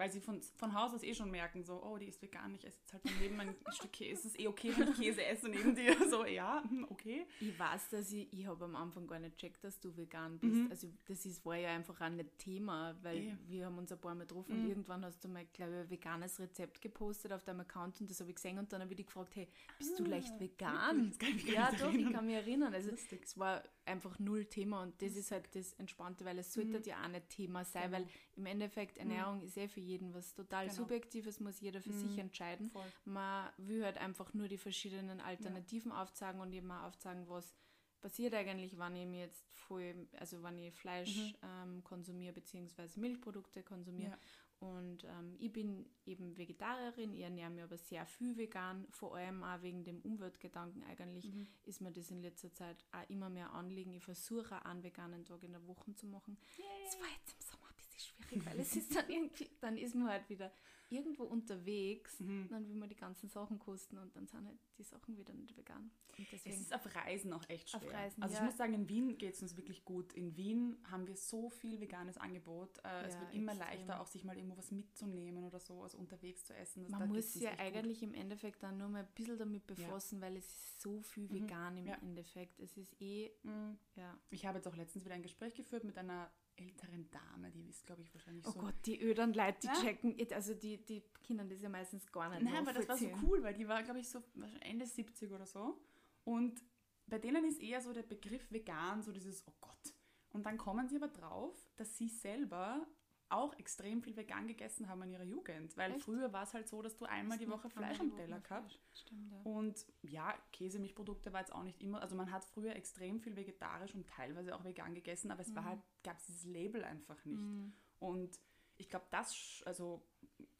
Weil 0.00 0.10
sie 0.10 0.20
von, 0.20 0.40
von 0.56 0.72
Haus 0.72 0.94
aus 0.94 1.02
eh 1.02 1.14
schon 1.14 1.30
merken, 1.30 1.62
so, 1.62 1.82
oh, 1.82 1.98
die 1.98 2.06
ist 2.06 2.22
vegan, 2.22 2.54
ich 2.54 2.66
esse 2.66 2.78
jetzt 2.80 2.92
halt 2.94 3.02
neben 3.20 3.38
ein 3.38 3.54
Stück 3.68 3.92
Käse. 3.92 4.12
Ist 4.12 4.24
es 4.24 4.38
eh 4.38 4.48
okay, 4.48 4.72
wenn 4.74 4.88
ich 4.88 4.96
Käse 4.98 5.22
esse 5.22 5.46
neben 5.46 5.74
dir? 5.74 5.94
So, 6.08 6.24
ja, 6.24 6.64
hm, 6.66 6.86
okay. 6.88 7.26
Ich 7.38 7.58
weiß, 7.58 7.90
dass 7.90 8.10
ich, 8.10 8.32
ich 8.32 8.46
habe 8.46 8.64
am 8.64 8.76
Anfang 8.76 9.06
gar 9.06 9.18
nicht 9.18 9.36
checkt, 9.36 9.62
dass 9.62 9.78
du 9.78 9.94
vegan 9.94 10.38
bist. 10.38 10.54
Mhm. 10.54 10.68
Also 10.70 10.88
das 11.06 11.26
ist, 11.26 11.44
war 11.44 11.56
ja 11.56 11.68
einfach 11.68 12.00
auch 12.00 12.08
nicht 12.08 12.38
Thema, 12.38 12.96
weil 13.02 13.18
ja. 13.18 13.32
wir 13.46 13.66
haben 13.66 13.76
uns 13.76 13.92
ein 13.92 14.00
paar 14.00 14.14
Mal 14.14 14.26
getroffen 14.26 14.56
mhm. 14.56 14.62
und 14.62 14.68
irgendwann 14.70 15.04
hast 15.04 15.22
du 15.22 15.28
mal, 15.28 15.44
glaube 15.52 15.72
ich, 15.72 15.80
ein 15.80 15.90
veganes 15.90 16.40
Rezept 16.40 16.80
gepostet 16.80 17.34
auf 17.34 17.44
deinem 17.44 17.60
Account 17.60 18.00
und 18.00 18.10
das 18.10 18.20
habe 18.20 18.30
ich 18.30 18.36
gesehen 18.36 18.58
und 18.58 18.72
dann 18.72 18.80
habe 18.80 18.92
ich 18.92 18.96
dich 18.96 19.06
gefragt, 19.06 19.36
hey, 19.36 19.48
bist 19.76 19.98
du 19.98 20.04
ah, 20.04 20.08
leicht 20.08 20.40
vegan? 20.40 21.12
ja, 21.44 21.70
doch, 21.78 21.92
ich 21.92 22.10
kann 22.10 22.24
mich 22.24 22.36
erinnern. 22.36 22.72
Also 22.72 22.90
es 22.90 23.38
war 23.38 23.62
einfach 23.90 24.18
null 24.18 24.44
Thema 24.46 24.82
und 24.82 25.00
das 25.02 25.16
ist 25.16 25.30
halt 25.30 25.54
das 25.54 25.72
Entspannte, 25.74 26.24
weil 26.24 26.38
es 26.38 26.52
sollte 26.52 26.78
mhm. 26.78 26.84
ja 26.84 27.02
auch 27.02 27.08
nicht 27.08 27.28
Thema 27.28 27.64
sein, 27.64 27.90
genau. 27.90 27.98
weil 27.98 28.08
im 28.36 28.46
Endeffekt 28.46 28.96
mhm. 28.96 29.10
Ernährung 29.10 29.38
mhm. 29.38 29.44
ist 29.44 29.56
eh 29.56 29.68
für 29.68 29.80
jeden 29.80 30.14
was 30.14 30.34
total 30.34 30.66
genau. 30.66 30.76
Subjektives, 30.76 31.40
muss 31.40 31.60
jeder 31.60 31.80
für 31.80 31.92
mhm. 31.92 32.08
sich 32.08 32.18
entscheiden. 32.18 32.70
Voll. 32.70 32.92
Man 33.04 33.50
will 33.58 33.84
halt 33.84 33.98
einfach 33.98 34.32
nur 34.34 34.48
die 34.48 34.58
verschiedenen 34.58 35.20
Alternativen 35.20 35.92
ja. 35.92 36.02
aufzeigen 36.02 36.40
und 36.40 36.52
eben 36.52 36.70
auch 36.70 36.84
aufzeigen, 36.84 37.28
was 37.28 37.54
passiert 38.00 38.34
eigentlich, 38.34 38.78
wenn 38.78 38.96
ich 38.96 39.06
mir 39.06 39.20
jetzt 39.20 39.44
voll, 39.52 40.08
also 40.18 40.42
wenn 40.42 40.58
ich 40.58 40.74
Fleisch 40.74 41.16
mhm. 41.16 41.34
ähm, 41.42 41.84
konsumiere 41.84 42.32
beziehungsweise 42.32 42.98
Milchprodukte 42.98 43.62
konsumiere. 43.62 44.12
Ja. 44.12 44.18
Und 44.60 45.04
ähm, 45.04 45.36
ich 45.38 45.50
bin 45.50 45.86
eben 46.04 46.36
Vegetarierin, 46.36 47.14
ich 47.14 47.22
ernähre 47.22 47.48
mich 47.48 47.62
aber 47.62 47.78
sehr 47.78 48.04
viel 48.04 48.36
vegan, 48.36 48.86
vor 48.90 49.16
allem 49.16 49.42
auch 49.42 49.62
wegen 49.62 49.84
dem 49.84 50.02
Umweltgedanken 50.02 50.84
eigentlich 50.84 51.32
mhm. 51.32 51.48
ist 51.64 51.80
mir 51.80 51.90
das 51.90 52.10
in 52.10 52.20
letzter 52.20 52.52
Zeit 52.52 52.84
auch 52.92 53.08
immer 53.08 53.30
mehr 53.30 53.54
Anliegen. 53.54 53.94
Ich 53.94 54.04
versuche 54.04 54.62
einen 54.66 54.82
veganen 54.82 55.24
Tag 55.24 55.42
in 55.42 55.52
der 55.52 55.66
Woche 55.66 55.94
zu 55.94 56.06
machen. 56.06 56.36
Das 56.84 57.00
war 57.00 57.08
jetzt 57.08 57.32
im 57.32 57.40
Sommer 57.40 57.70
ein 57.70 57.76
bisschen 57.76 58.00
schwierig, 58.00 58.46
weil 58.46 58.60
es 58.60 58.76
ist 58.76 58.94
dann 58.94 59.08
irgendwie, 59.08 59.50
dann 59.60 59.78
ist 59.78 59.94
man 59.94 60.10
halt 60.10 60.28
wieder 60.28 60.52
irgendwo 60.90 61.24
unterwegs, 61.24 62.20
mhm. 62.20 62.48
dann 62.48 62.68
will 62.68 62.74
man 62.74 62.88
die 62.88 62.96
ganzen 62.96 63.28
Sachen 63.28 63.58
kosten 63.58 63.98
und 63.98 64.14
dann 64.16 64.26
sind 64.26 64.44
halt 64.46 64.58
die 64.78 64.82
Sachen 64.82 65.16
wieder 65.16 65.32
nicht 65.32 65.56
vegan. 65.56 65.90
es 66.32 66.46
ist 66.46 66.74
auf 66.74 66.94
Reisen 66.94 67.32
auch 67.32 67.48
echt 67.48 67.70
schwer. 67.70 67.80
Auf 67.80 67.92
Reisen, 67.92 68.22
also 68.22 68.34
ja. 68.34 68.40
ich 68.40 68.46
muss 68.46 68.56
sagen, 68.56 68.74
in 68.74 68.88
Wien 68.88 69.16
geht 69.16 69.34
es 69.34 69.42
uns 69.42 69.56
wirklich 69.56 69.84
gut. 69.84 70.12
In 70.12 70.36
Wien 70.36 70.78
haben 70.90 71.06
wir 71.06 71.16
so 71.16 71.48
viel 71.48 71.80
veganes 71.80 72.18
Angebot. 72.18 72.78
Äh, 72.78 72.88
ja, 72.88 73.02
es 73.02 73.20
wird 73.20 73.34
immer 73.34 73.52
extrem. 73.52 73.78
leichter, 73.78 74.00
auch 74.00 74.06
sich 74.06 74.24
mal 74.24 74.36
irgendwo 74.36 74.56
was 74.56 74.70
mitzunehmen 74.70 75.44
oder 75.44 75.60
so, 75.60 75.82
also 75.82 75.98
unterwegs 75.98 76.44
zu 76.44 76.54
essen. 76.54 76.82
Das, 76.82 76.90
man 76.90 77.08
muss 77.08 77.34
ja 77.34 77.52
eigentlich 77.58 78.00
gut. 78.00 78.08
im 78.08 78.14
Endeffekt 78.14 78.62
dann 78.62 78.78
nur 78.78 78.88
mal 78.88 79.04
ein 79.04 79.14
bisschen 79.14 79.38
damit 79.38 79.66
befassen, 79.66 80.16
ja. 80.16 80.26
weil 80.26 80.36
es 80.36 80.46
ist 80.46 80.80
so 80.80 81.02
viel 81.02 81.28
mhm. 81.28 81.34
vegan 81.34 81.74
mhm. 81.74 81.86
im 81.86 81.94
Endeffekt. 82.02 82.58
Es 82.60 82.76
ist 82.76 83.00
eh, 83.00 83.30
mhm. 83.42 83.78
ja. 83.96 84.18
Ich 84.30 84.46
habe 84.46 84.58
jetzt 84.58 84.66
auch 84.66 84.76
letztens 84.76 85.04
wieder 85.04 85.14
ein 85.14 85.22
Gespräch 85.22 85.54
geführt 85.54 85.84
mit 85.84 85.96
einer 85.96 86.30
älteren 86.60 87.10
Dame, 87.10 87.50
die 87.50 87.68
ist, 87.68 87.84
glaube 87.86 88.02
ich, 88.02 88.12
wahrscheinlich 88.14 88.46
oh 88.46 88.50
so. 88.50 88.58
Oh 88.60 88.62
Gott, 88.62 88.74
die 88.86 89.00
ödern 89.02 89.32
Leute, 89.32 89.58
die 89.62 89.66
ja? 89.66 89.74
checken, 89.74 90.16
also 90.32 90.54
die, 90.54 90.84
die 90.84 91.02
Kinder 91.22 91.44
das 91.44 91.62
ja 91.62 91.68
meistens 91.68 92.10
gar 92.10 92.28
nicht 92.30 92.42
Nein, 92.42 92.56
aber 92.56 92.72
das 92.72 92.88
war 92.88 92.96
so 92.96 93.10
cool, 93.22 93.42
weil 93.42 93.54
die 93.54 93.66
war, 93.66 93.82
glaube 93.82 94.00
ich, 94.00 94.08
so 94.08 94.22
Ende 94.60 94.86
70 94.86 95.32
oder 95.32 95.46
so. 95.46 95.80
Und 96.24 96.62
bei 97.06 97.18
denen 97.18 97.44
ist 97.44 97.60
eher 97.60 97.80
so 97.80 97.92
der 97.92 98.02
Begriff 98.02 98.50
vegan, 98.52 99.02
so 99.02 99.12
dieses, 99.12 99.46
oh 99.46 99.54
Gott. 99.60 99.94
Und 100.30 100.46
dann 100.46 100.58
kommen 100.58 100.88
sie 100.88 100.96
aber 100.96 101.08
drauf, 101.08 101.56
dass 101.76 101.96
sie 101.96 102.08
selber 102.08 102.86
auch 103.30 103.58
extrem 103.58 104.02
viel 104.02 104.16
vegan 104.16 104.46
gegessen 104.46 104.88
haben 104.88 105.02
in 105.02 105.12
ihrer 105.12 105.24
Jugend. 105.24 105.76
Weil 105.76 105.92
Echt? 105.92 106.04
früher 106.04 106.32
war 106.32 106.42
es 106.42 106.54
halt 106.54 106.68
so, 106.68 106.82
dass 106.82 106.96
du 106.96 107.04
einmal 107.04 107.38
die 107.38 107.48
Woche 107.48 107.70
Fleisch 107.70 108.00
am 108.00 108.14
Teller 108.14 108.40
gehabt. 108.40 108.80
Stimmt, 108.92 109.32
ja. 109.32 109.40
Und 109.44 109.86
ja, 110.02 110.34
Käse, 110.52 110.78
Milchprodukte 110.78 111.32
war 111.32 111.40
jetzt 111.40 111.52
auch 111.52 111.62
nicht 111.62 111.80
immer. 111.80 112.02
Also 112.02 112.16
man 112.16 112.30
hat 112.30 112.44
früher 112.44 112.74
extrem 112.76 113.20
viel 113.20 113.36
vegetarisch 113.36 113.94
und 113.94 114.08
teilweise 114.08 114.54
auch 114.54 114.64
vegan 114.64 114.94
gegessen, 114.94 115.30
aber 115.30 115.42
es 115.42 115.48
mhm. 115.48 115.56
war 115.56 115.64
halt, 115.64 115.80
gab 116.02 116.18
es 116.18 116.26
dieses 116.26 116.44
Label 116.44 116.84
einfach 116.84 117.24
nicht. 117.24 117.40
Mhm. 117.40 117.72
Und 117.98 118.38
ich 118.76 118.88
glaube, 118.88 119.06
das 119.10 119.62
also 119.66 120.02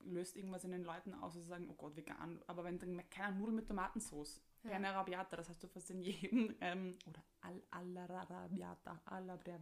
löst 0.04 0.36
irgendwas 0.36 0.64
in 0.64 0.72
den 0.72 0.84
Leuten 0.84 1.14
aus, 1.14 1.34
dass 1.34 1.42
sie 1.42 1.48
sagen, 1.48 1.68
oh 1.70 1.74
Gott, 1.74 1.96
vegan. 1.96 2.40
Aber 2.46 2.64
wenn 2.64 2.78
dann 2.78 3.02
keine 3.10 3.36
Nudeln 3.36 3.56
mit 3.56 3.68
Tomatensauce, 3.68 4.42
ja. 4.62 4.70
Perne 4.70 4.90
Arabiata, 4.90 5.36
das 5.36 5.48
hast 5.48 5.62
du 5.62 5.68
fast 5.68 5.90
in 5.90 6.02
jedem, 6.02 6.54
ähm, 6.60 6.98
oder 7.06 7.22
al 7.40 7.62
Arabiata, 7.70 9.00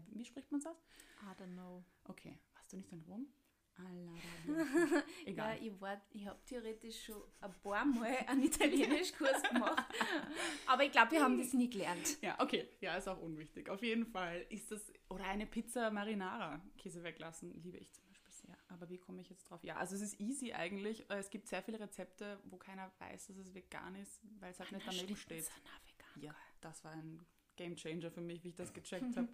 wie 0.08 0.24
spricht 0.24 0.50
man 0.50 0.60
das? 0.60 0.76
I 1.22 1.40
don't 1.40 1.52
know. 1.52 1.84
Okay, 2.04 2.38
Warst 2.68 2.74
du 2.74 2.76
nicht 2.76 2.92
in 2.92 3.00
Rom? 3.08 3.26
Egal. 5.24 5.56
Ja, 5.56 5.62
ich, 5.62 5.80
war, 5.80 6.02
ich 6.10 6.26
habe 6.26 6.38
theoretisch 6.44 7.02
schon 7.02 7.22
ein 7.40 7.50
paar 7.62 7.86
Mal 7.86 8.14
einen 8.26 8.42
Italienischkurs 8.42 9.42
gemacht. 9.44 9.86
Aber 10.66 10.84
ich 10.84 10.92
glaube, 10.92 11.12
wir 11.12 11.22
haben 11.22 11.38
das 11.38 11.54
nie 11.54 11.70
gelernt. 11.70 12.20
Ja, 12.20 12.38
okay. 12.38 12.68
Ja, 12.82 12.96
ist 12.96 13.08
auch 13.08 13.22
unwichtig. 13.22 13.70
Auf 13.70 13.82
jeden 13.82 14.04
Fall 14.04 14.44
ist 14.50 14.70
das. 14.70 14.92
Oder 15.08 15.24
eine 15.28 15.46
Pizza 15.46 15.90
Marinara, 15.90 16.60
Käse 16.76 17.02
weglassen, 17.02 17.54
liebe 17.62 17.78
ich 17.78 17.90
zum 17.90 18.04
Beispiel 18.04 18.34
sehr. 18.34 18.58
Aber 18.68 18.90
wie 18.90 18.98
komme 18.98 19.22
ich 19.22 19.30
jetzt 19.30 19.44
drauf? 19.48 19.64
Ja, 19.64 19.76
also 19.76 19.94
es 19.94 20.02
ist 20.02 20.20
easy 20.20 20.52
eigentlich. 20.52 21.08
Es 21.08 21.30
gibt 21.30 21.48
sehr 21.48 21.62
viele 21.62 21.80
Rezepte, 21.80 22.38
wo 22.44 22.58
keiner 22.58 22.92
weiß, 22.98 23.28
dass 23.28 23.36
es 23.38 23.54
vegan 23.54 23.94
ist, 23.94 24.20
weil 24.40 24.50
es 24.50 24.60
halt 24.60 24.72
nicht 24.72 24.86
daneben 24.86 25.16
steht. 25.16 25.50
Ja, 26.16 26.36
das 26.60 26.84
war 26.84 26.92
ein 26.92 27.24
Game 27.56 27.76
Changer 27.76 28.10
für 28.10 28.20
mich, 28.20 28.44
wie 28.44 28.48
ich 28.48 28.56
das 28.56 28.74
gecheckt 28.74 29.16
habe. 29.16 29.28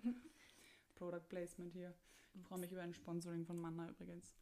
Product 0.94 1.28
Placement 1.28 1.72
hier. 1.72 1.92
Ich 2.34 2.42
freue 2.42 2.58
mich 2.58 2.72
über 2.72 2.82
ein 2.82 2.94
Sponsoring 2.94 3.46
von 3.46 3.58
Manna 3.58 3.88
übrigens. 3.88 4.34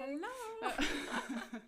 Hallo! 0.00 0.26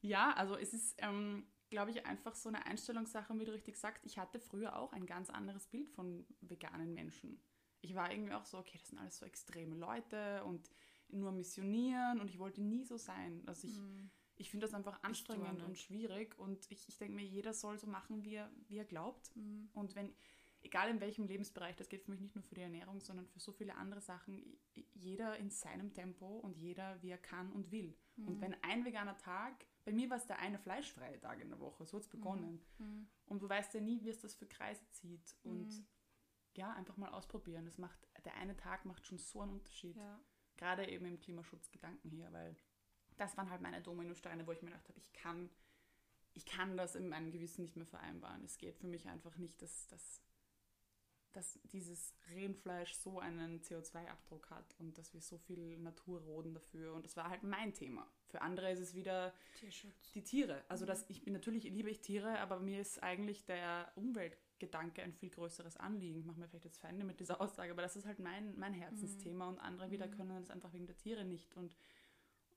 ja, 0.00 0.32
also 0.34 0.56
es 0.56 0.72
ist, 0.72 0.94
ähm, 0.98 1.46
glaube 1.70 1.90
ich, 1.90 2.06
einfach 2.06 2.34
so 2.34 2.48
eine 2.48 2.64
Einstellungssache, 2.66 3.36
wie 3.38 3.44
du 3.44 3.52
richtig 3.52 3.76
sagst. 3.76 4.04
Ich 4.04 4.18
hatte 4.18 4.38
früher 4.38 4.76
auch 4.76 4.92
ein 4.92 5.06
ganz 5.06 5.30
anderes 5.30 5.66
Bild 5.66 5.90
von 5.90 6.26
veganen 6.40 6.94
Menschen. 6.94 7.40
Ich 7.80 7.94
war 7.94 8.10
irgendwie 8.10 8.34
auch 8.34 8.44
so, 8.44 8.58
okay, 8.58 8.78
das 8.78 8.88
sind 8.88 8.98
alles 8.98 9.18
so 9.18 9.26
extreme 9.26 9.74
Leute 9.74 10.44
und 10.44 10.70
nur 11.08 11.32
missionieren 11.32 12.20
und 12.20 12.30
ich 12.30 12.38
wollte 12.38 12.62
nie 12.62 12.84
so 12.84 12.96
sein. 12.96 13.42
Also 13.46 13.68
ich, 13.68 13.78
mm. 13.78 14.10
ich 14.36 14.50
finde 14.50 14.66
das 14.66 14.74
einfach 14.74 15.02
anstrengend 15.02 15.62
und 15.62 15.78
schwierig 15.78 16.38
und 16.38 16.70
ich, 16.70 16.88
ich 16.88 16.98
denke 16.98 17.14
mir, 17.14 17.24
jeder 17.24 17.52
soll 17.52 17.78
so 17.78 17.86
machen, 17.86 18.24
wie 18.24 18.34
er, 18.34 18.50
wie 18.68 18.78
er 18.78 18.84
glaubt. 18.84 19.30
Mm. 19.36 19.66
Und 19.72 19.94
wenn 19.94 20.14
egal 20.66 20.90
in 20.90 21.00
welchem 21.00 21.26
Lebensbereich, 21.26 21.76
das 21.76 21.88
geht 21.88 22.02
für 22.02 22.10
mich 22.10 22.20
nicht 22.20 22.34
nur 22.34 22.44
für 22.44 22.54
die 22.54 22.60
Ernährung, 22.60 23.00
sondern 23.00 23.26
für 23.26 23.40
so 23.40 23.52
viele 23.52 23.76
andere 23.76 24.00
Sachen, 24.00 24.58
jeder 24.94 25.36
in 25.38 25.50
seinem 25.50 25.94
Tempo 25.94 26.26
und 26.40 26.58
jeder, 26.58 27.00
wie 27.02 27.10
er 27.10 27.18
kann 27.18 27.52
und 27.52 27.70
will. 27.70 27.96
Mhm. 28.16 28.28
Und 28.28 28.40
wenn 28.40 28.62
ein 28.62 28.84
veganer 28.84 29.16
Tag, 29.16 29.64
bei 29.84 29.92
mir 29.92 30.10
war 30.10 30.16
es 30.16 30.26
der 30.26 30.40
eine 30.40 30.58
fleischfreie 30.58 31.20
Tag 31.20 31.40
in 31.40 31.48
der 31.48 31.60
Woche, 31.60 31.86
so 31.86 31.96
hat 31.96 32.02
es 32.02 32.08
begonnen. 32.08 32.60
Mhm. 32.78 32.86
mhm. 32.86 33.08
Und 33.26 33.42
du 33.42 33.48
weißt 33.48 33.74
ja 33.74 33.80
nie, 33.80 34.02
wie 34.02 34.10
es 34.10 34.20
das 34.20 34.34
für 34.34 34.46
Kreise 34.46 34.88
zieht. 34.90 35.36
Und 35.42 35.68
mhm. 35.68 35.86
ja, 36.56 36.72
einfach 36.72 36.96
mal 36.96 37.10
ausprobieren. 37.10 37.64
Das 37.64 37.78
macht, 37.78 37.98
der 38.24 38.34
eine 38.34 38.56
Tag 38.56 38.84
macht 38.84 39.06
schon 39.06 39.18
so 39.18 39.40
einen 39.40 39.52
Unterschied. 39.52 39.96
Ja. 39.96 40.20
Gerade 40.56 40.88
eben 40.88 41.06
im 41.06 41.20
Klimaschutzgedanken 41.20 42.10
hier, 42.10 42.32
weil 42.32 42.56
das 43.16 43.36
waren 43.36 43.50
halt 43.50 43.62
meine 43.62 43.82
Dominosteine, 43.82 44.46
wo 44.46 44.52
ich 44.52 44.62
mir 44.62 44.70
gedacht 44.70 44.88
habe, 44.88 44.98
ich 44.98 45.12
kann, 45.12 45.50
ich 46.34 46.44
kann 46.44 46.76
das 46.76 46.94
in 46.94 47.08
meinem 47.08 47.30
Gewissen 47.30 47.62
nicht 47.62 47.76
mehr 47.76 47.86
vereinbaren. 47.86 48.44
Es 48.44 48.58
geht 48.58 48.76
für 48.76 48.86
mich 48.86 49.08
einfach 49.08 49.36
nicht, 49.36 49.60
dass 49.62 49.86
das 49.88 50.22
dass 51.36 51.60
dieses 51.70 52.14
Rindfleisch 52.34 52.94
so 52.94 53.20
einen 53.20 53.60
CO2-Abdruck 53.60 54.48
hat 54.48 54.74
und 54.78 54.96
dass 54.96 55.12
wir 55.12 55.20
so 55.20 55.36
viel 55.36 55.76
Natur 55.78 56.20
roden 56.20 56.54
dafür. 56.54 56.94
Und 56.94 57.04
das 57.04 57.14
war 57.16 57.28
halt 57.28 57.42
mein 57.42 57.74
Thema. 57.74 58.10
Für 58.28 58.40
andere 58.40 58.70
ist 58.72 58.80
es 58.80 58.94
wieder 58.94 59.34
Tierschutz. 59.60 60.12
die 60.14 60.22
Tiere. 60.22 60.64
Also 60.68 60.86
das, 60.86 61.04
ich 61.10 61.22
bin 61.22 61.34
natürlich 61.34 61.64
liebe 61.64 61.90
ich 61.90 62.00
Tiere, 62.00 62.38
aber 62.38 62.58
mir 62.58 62.80
ist 62.80 63.02
eigentlich 63.02 63.44
der 63.44 63.92
Umweltgedanke 63.96 65.02
ein 65.02 65.12
viel 65.12 65.28
größeres 65.28 65.76
Anliegen. 65.76 66.18
Ich 66.18 66.24
mache 66.24 66.40
mir 66.40 66.48
vielleicht 66.48 66.64
jetzt 66.64 66.78
Feinde 66.78 67.04
mit 67.04 67.20
dieser 67.20 67.38
Aussage, 67.42 67.70
aber 67.70 67.82
das 67.82 67.96
ist 67.96 68.06
halt 68.06 68.18
mein, 68.18 68.58
mein 68.58 68.72
Herzensthema 68.72 69.44
mhm. 69.44 69.52
und 69.52 69.58
andere 69.60 69.90
wieder 69.90 70.06
mhm. 70.06 70.12
können 70.12 70.40
das 70.40 70.50
einfach 70.50 70.72
wegen 70.72 70.86
der 70.86 70.96
Tiere 70.96 71.26
nicht. 71.26 71.54
Und 71.54 71.76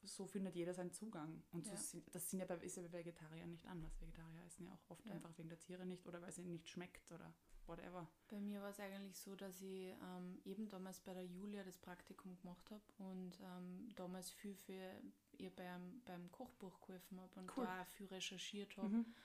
so 0.04 0.26
findet 0.26 0.56
jeder 0.56 0.74
seinen 0.74 0.92
Zugang. 0.92 1.44
Und 1.52 1.66
so 1.66 1.72
ja. 1.72 1.78
sind, 1.78 2.16
das 2.16 2.30
sind 2.30 2.40
ja 2.40 2.46
bei, 2.46 2.56
ist 2.58 2.78
ja 2.78 2.84
bei 2.84 2.94
Vegetariern 2.94 3.50
nicht 3.52 3.66
anders. 3.68 4.00
Vegetarier 4.02 4.44
essen 4.46 4.66
ja 4.66 4.74
auch 4.74 4.92
oft 4.92 5.06
ja. 5.06 5.14
einfach 5.14 5.38
wegen 5.38 5.50
der 5.50 5.60
Tiere 5.60 5.86
nicht 5.86 6.08
oder 6.08 6.22
weil 6.22 6.30
es 6.30 6.38
ihnen 6.38 6.52
nicht 6.52 6.70
schmeckt 6.70 7.12
oder 7.12 7.34
whatever. 7.66 8.08
Bei 8.28 8.40
mir 8.40 8.62
war 8.62 8.70
es 8.70 8.80
eigentlich 8.80 9.18
so, 9.18 9.36
dass 9.36 9.62
ich 9.62 9.94
ähm, 10.02 10.42
eben 10.44 10.70
damals 10.70 11.00
bei 11.00 11.14
der 11.14 11.26
Julia 11.26 11.64
das 11.64 11.78
Praktikum 11.78 12.38
gemacht 12.38 12.70
habe 12.72 12.82
und 12.98 13.40
ähm, 13.42 13.90
damals 13.96 14.32
viel 14.32 14.56
für 14.56 15.02
ihr 15.38 15.52
beim, 15.52 16.02
beim 16.06 16.32
Kochbuch 16.32 16.80
geholfen 16.82 17.20
habe 17.20 17.40
und 17.40 17.58
cool. 17.58 17.66
da 17.66 17.82
auch 17.82 17.88
viel 17.88 18.08
recherchiert 18.08 18.76
habe. 18.78 18.90
Mhm. 18.90 19.16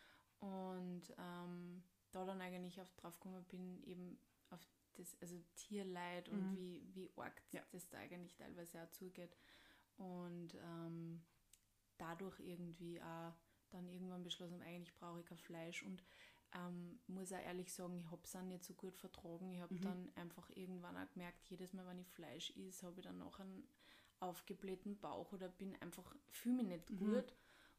Und 0.40 1.14
ähm, 1.18 1.82
da 2.12 2.24
dann 2.24 2.40
eigentlich 2.40 2.80
auf 2.80 2.92
drauf 2.94 3.18
gekommen 3.18 3.44
bin, 3.44 3.82
eben 3.84 4.18
auf 4.50 4.60
das, 4.94 5.16
also 5.20 5.42
Tierleid 5.56 6.30
mhm. 6.30 6.38
und 6.38 6.56
wie, 6.56 6.82
wie 6.94 7.10
arg 7.16 7.42
ja. 7.52 7.62
das 7.72 7.88
da 7.88 7.98
eigentlich 7.98 8.34
teilweise 8.36 8.82
auch 8.82 8.90
zugeht. 8.90 9.36
Und 9.96 10.54
ähm, 10.54 11.22
dadurch 11.98 12.38
irgendwie 12.40 13.00
auch 13.00 13.32
dann 13.70 13.88
irgendwann 13.88 14.22
beschlossen, 14.22 14.62
eigentlich 14.62 14.94
brauche 14.94 15.20
ich 15.20 15.26
kein 15.26 15.38
Fleisch 15.38 15.82
und 15.82 16.02
ähm, 16.54 17.00
muss 17.08 17.32
auch 17.32 17.38
ehrlich 17.38 17.72
sagen, 17.72 17.98
ich 17.98 18.10
habe 18.10 18.22
es 18.24 18.36
auch 18.36 18.42
nicht 18.42 18.64
so 18.64 18.74
gut 18.74 18.96
vertragen. 18.96 19.50
Ich 19.52 19.60
habe 19.60 19.74
mhm. 19.74 19.80
dann 19.80 20.12
einfach 20.14 20.48
irgendwann 20.50 20.96
auch 20.96 21.10
gemerkt, 21.10 21.48
jedes 21.48 21.72
Mal, 21.72 21.86
wenn 21.86 21.98
ich 21.98 22.08
Fleisch 22.08 22.52
esse, 22.56 22.86
habe 22.86 23.00
ich 23.00 23.06
dann 23.06 23.18
noch 23.18 23.40
einen 23.40 23.66
aufgeblähten 24.20 24.98
Bauch 25.00 25.32
oder 25.32 25.48
bin 25.48 25.74
einfach, 25.80 26.14
fühle 26.30 26.56
mich 26.56 26.66
nicht 26.66 26.90
mhm. 26.90 26.98
gut. 26.98 27.34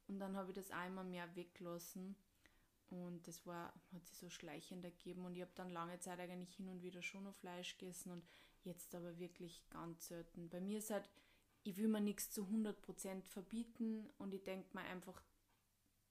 Und 0.08 0.18
dann 0.18 0.36
habe 0.36 0.50
ich 0.50 0.54
das 0.54 0.70
auch 0.70 0.86
immer 0.86 1.04
mehr 1.04 1.34
weggelassen. 1.34 2.16
Und 2.88 3.26
das 3.26 3.46
war, 3.46 3.72
hat 3.92 4.06
sich 4.06 4.16
so 4.18 4.28
schleichend 4.28 4.84
ergeben. 4.84 5.24
Und 5.24 5.34
ich 5.34 5.42
habe 5.42 5.52
dann 5.54 5.70
lange 5.70 5.98
Zeit 5.98 6.20
eigentlich 6.20 6.54
hin 6.54 6.68
und 6.68 6.82
wieder 6.82 7.02
schon 7.02 7.24
noch 7.24 7.34
Fleisch 7.34 7.76
gegessen 7.78 8.12
und 8.12 8.24
jetzt 8.62 8.94
aber 8.94 9.18
wirklich 9.18 9.68
ganz 9.70 10.06
selten. 10.06 10.48
Bei 10.48 10.60
mir 10.60 10.78
ist 10.78 10.90
halt, 10.90 11.08
ich 11.66 11.76
will 11.76 11.88
mir 11.88 12.00
nichts 12.00 12.30
zu 12.30 12.42
100% 12.42 13.24
verbieten 13.24 14.08
und 14.18 14.34
ich 14.34 14.42
denke 14.42 14.68
mir 14.74 14.84
einfach, 14.84 15.22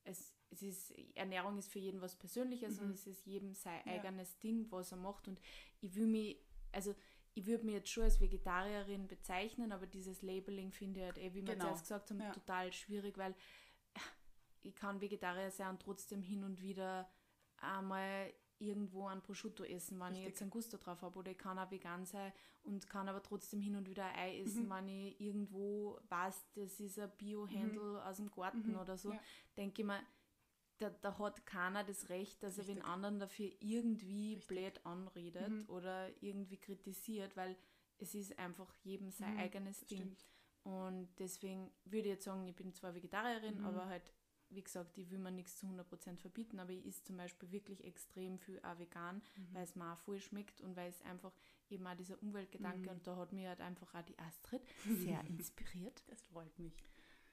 es, 0.04 0.36
es 0.52 0.62
ist, 0.62 0.94
Ernährung 1.16 1.58
ist 1.58 1.72
für 1.72 1.80
jeden 1.80 2.02
was 2.02 2.16
Persönliches 2.16 2.80
mhm. 2.80 2.88
und 2.88 2.94
es 2.94 3.08
ist 3.08 3.26
jedem 3.26 3.54
sein 3.54 3.82
ja. 3.86 3.94
eigenes 3.94 4.38
Ding, 4.40 4.72
was 4.72 4.92
er 4.92 4.98
macht. 4.98 5.28
Und 5.28 5.40
ich 5.82 5.96
will 5.96 6.08
mich, 6.08 6.40
also 6.72 6.96
ich 7.34 7.46
würde 7.46 7.66
mich 7.66 7.76
jetzt 7.76 7.90
schon 7.90 8.04
als 8.04 8.22
Vegetarierin 8.22 9.08
bezeichnen, 9.08 9.72
aber 9.72 9.88
dieses 9.88 10.22
Labeling 10.22 10.72
finde 10.72 11.00
ich 11.00 11.06
halt, 11.06 11.18
eh, 11.18 11.34
wie 11.34 11.46
wir 11.46 11.54
genau. 11.54 11.66
zuerst 11.66 11.84
gesagt 11.84 12.10
haben, 12.12 12.22
ja. 12.22 12.32
total 12.32 12.72
schwierig, 12.72 13.18
weil 13.18 13.36
ich 14.62 14.76
kann 14.76 15.02
Vegetarier 15.02 15.52
sein 15.52 15.70
und 15.70 15.82
trotzdem 15.82 16.22
hin 16.22 16.44
und 16.44 16.62
wieder 16.62 17.10
einmal 17.58 18.34
irgendwo 18.60 19.08
ein 19.08 19.22
Prosciutto 19.22 19.64
essen, 19.64 20.00
wenn 20.00 20.08
Richtig. 20.08 20.22
ich 20.24 20.30
jetzt 20.30 20.42
einen 20.42 20.52
Gusto 20.52 20.78
drauf 20.78 21.02
habe. 21.02 21.20
Oder 21.20 21.32
ich 21.32 21.38
kann 21.38 21.60
auch 21.60 21.72
vegan 21.72 22.06
sein 22.06 22.32
und 22.64 22.90
kann 22.90 23.10
aber 23.10 23.22
trotzdem 23.22 23.62
hin 23.62 23.76
und 23.76 23.88
wieder 23.88 24.06
ein 24.06 24.16
Ei 24.16 24.40
essen, 24.40 24.66
mhm. 24.66 24.70
wenn 24.70 24.88
ich 24.90 25.22
irgendwo 25.22 26.00
weiß, 26.10 26.46
das 26.54 26.80
ist 26.80 27.00
ein 27.00 27.12
Bio-Händel 27.18 27.94
mhm. 27.94 28.00
aus 28.00 28.18
dem 28.18 28.32
Garten 28.32 28.72
mhm. 28.72 28.80
oder 28.80 28.98
so. 28.98 29.12
Ja. 29.12 29.20
Denke 29.58 29.82
ich 29.82 29.88
mir, 29.88 30.02
da, 30.78 30.90
da, 30.90 31.18
hat 31.18 31.46
keiner 31.46 31.84
das 31.84 32.10
Recht, 32.10 32.44
dass 32.44 32.58
Richtig. 32.58 32.76
er 32.76 32.76
den 32.76 32.86
anderen 32.86 33.20
dafür 33.20 33.50
irgendwie 33.60 34.34
Richtig. 34.36 34.48
blöd 34.48 34.86
anredet 34.86 35.50
mhm. 35.50 35.66
oder 35.70 36.10
irgendwie 36.22 36.58
kritisiert, 36.58 37.36
weil 37.38 37.56
es 37.98 38.14
ist 38.14 38.38
einfach 38.38 38.74
jedem 38.84 39.10
sein 39.10 39.34
mhm. 39.34 39.40
eigenes 39.40 39.86
Ding. 39.86 40.00
Stimmt. 40.00 40.26
Und 40.64 41.10
deswegen 41.20 41.72
würde 41.86 42.08
ich 42.08 42.16
jetzt 42.16 42.26
sagen, 42.26 42.46
ich 42.48 42.56
bin 42.56 42.74
zwar 42.74 42.96
Vegetarierin, 42.96 43.60
mhm. 43.60 43.66
aber 43.66 43.86
halt 43.86 44.12
wie 44.56 44.64
gesagt, 44.64 44.98
ich 44.98 45.10
will 45.12 45.20
mir 45.20 45.32
nichts 45.32 45.58
zu 45.58 45.68
100% 45.68 46.18
verbieten, 46.18 46.60
aber 46.60 46.72
ich 46.72 46.86
esse 46.86 47.04
zum 47.04 47.18
Beispiel 47.18 47.52
wirklich 47.52 47.84
extrem 47.84 48.40
viel 48.40 48.60
auch 48.62 48.80
vegan, 48.80 49.22
mhm. 49.36 49.48
weil 49.54 49.64
es 49.64 49.76
mir 49.76 49.94
auch 49.94 49.98
voll 50.00 50.20
schmeckt 50.20 50.62
und 50.62 50.76
weil 50.76 50.90
es 50.90 51.02
einfach 51.04 51.34
eben 51.70 51.86
auch 51.88 51.96
dieser 51.96 52.22
Umweltgedanke 52.22 52.90
mhm. 52.90 52.96
und 52.96 53.08
da 53.08 53.16
hat 53.18 53.34
mir 53.34 53.50
halt 53.50 53.62
einfach 53.62 53.94
auch 53.94 54.04
die 54.04 54.18
Astrid 54.20 54.62
sehr 54.86 55.24
inspiriert. 55.26 56.04
Das 56.08 56.22
freut 56.24 56.58
mich. 56.60 56.74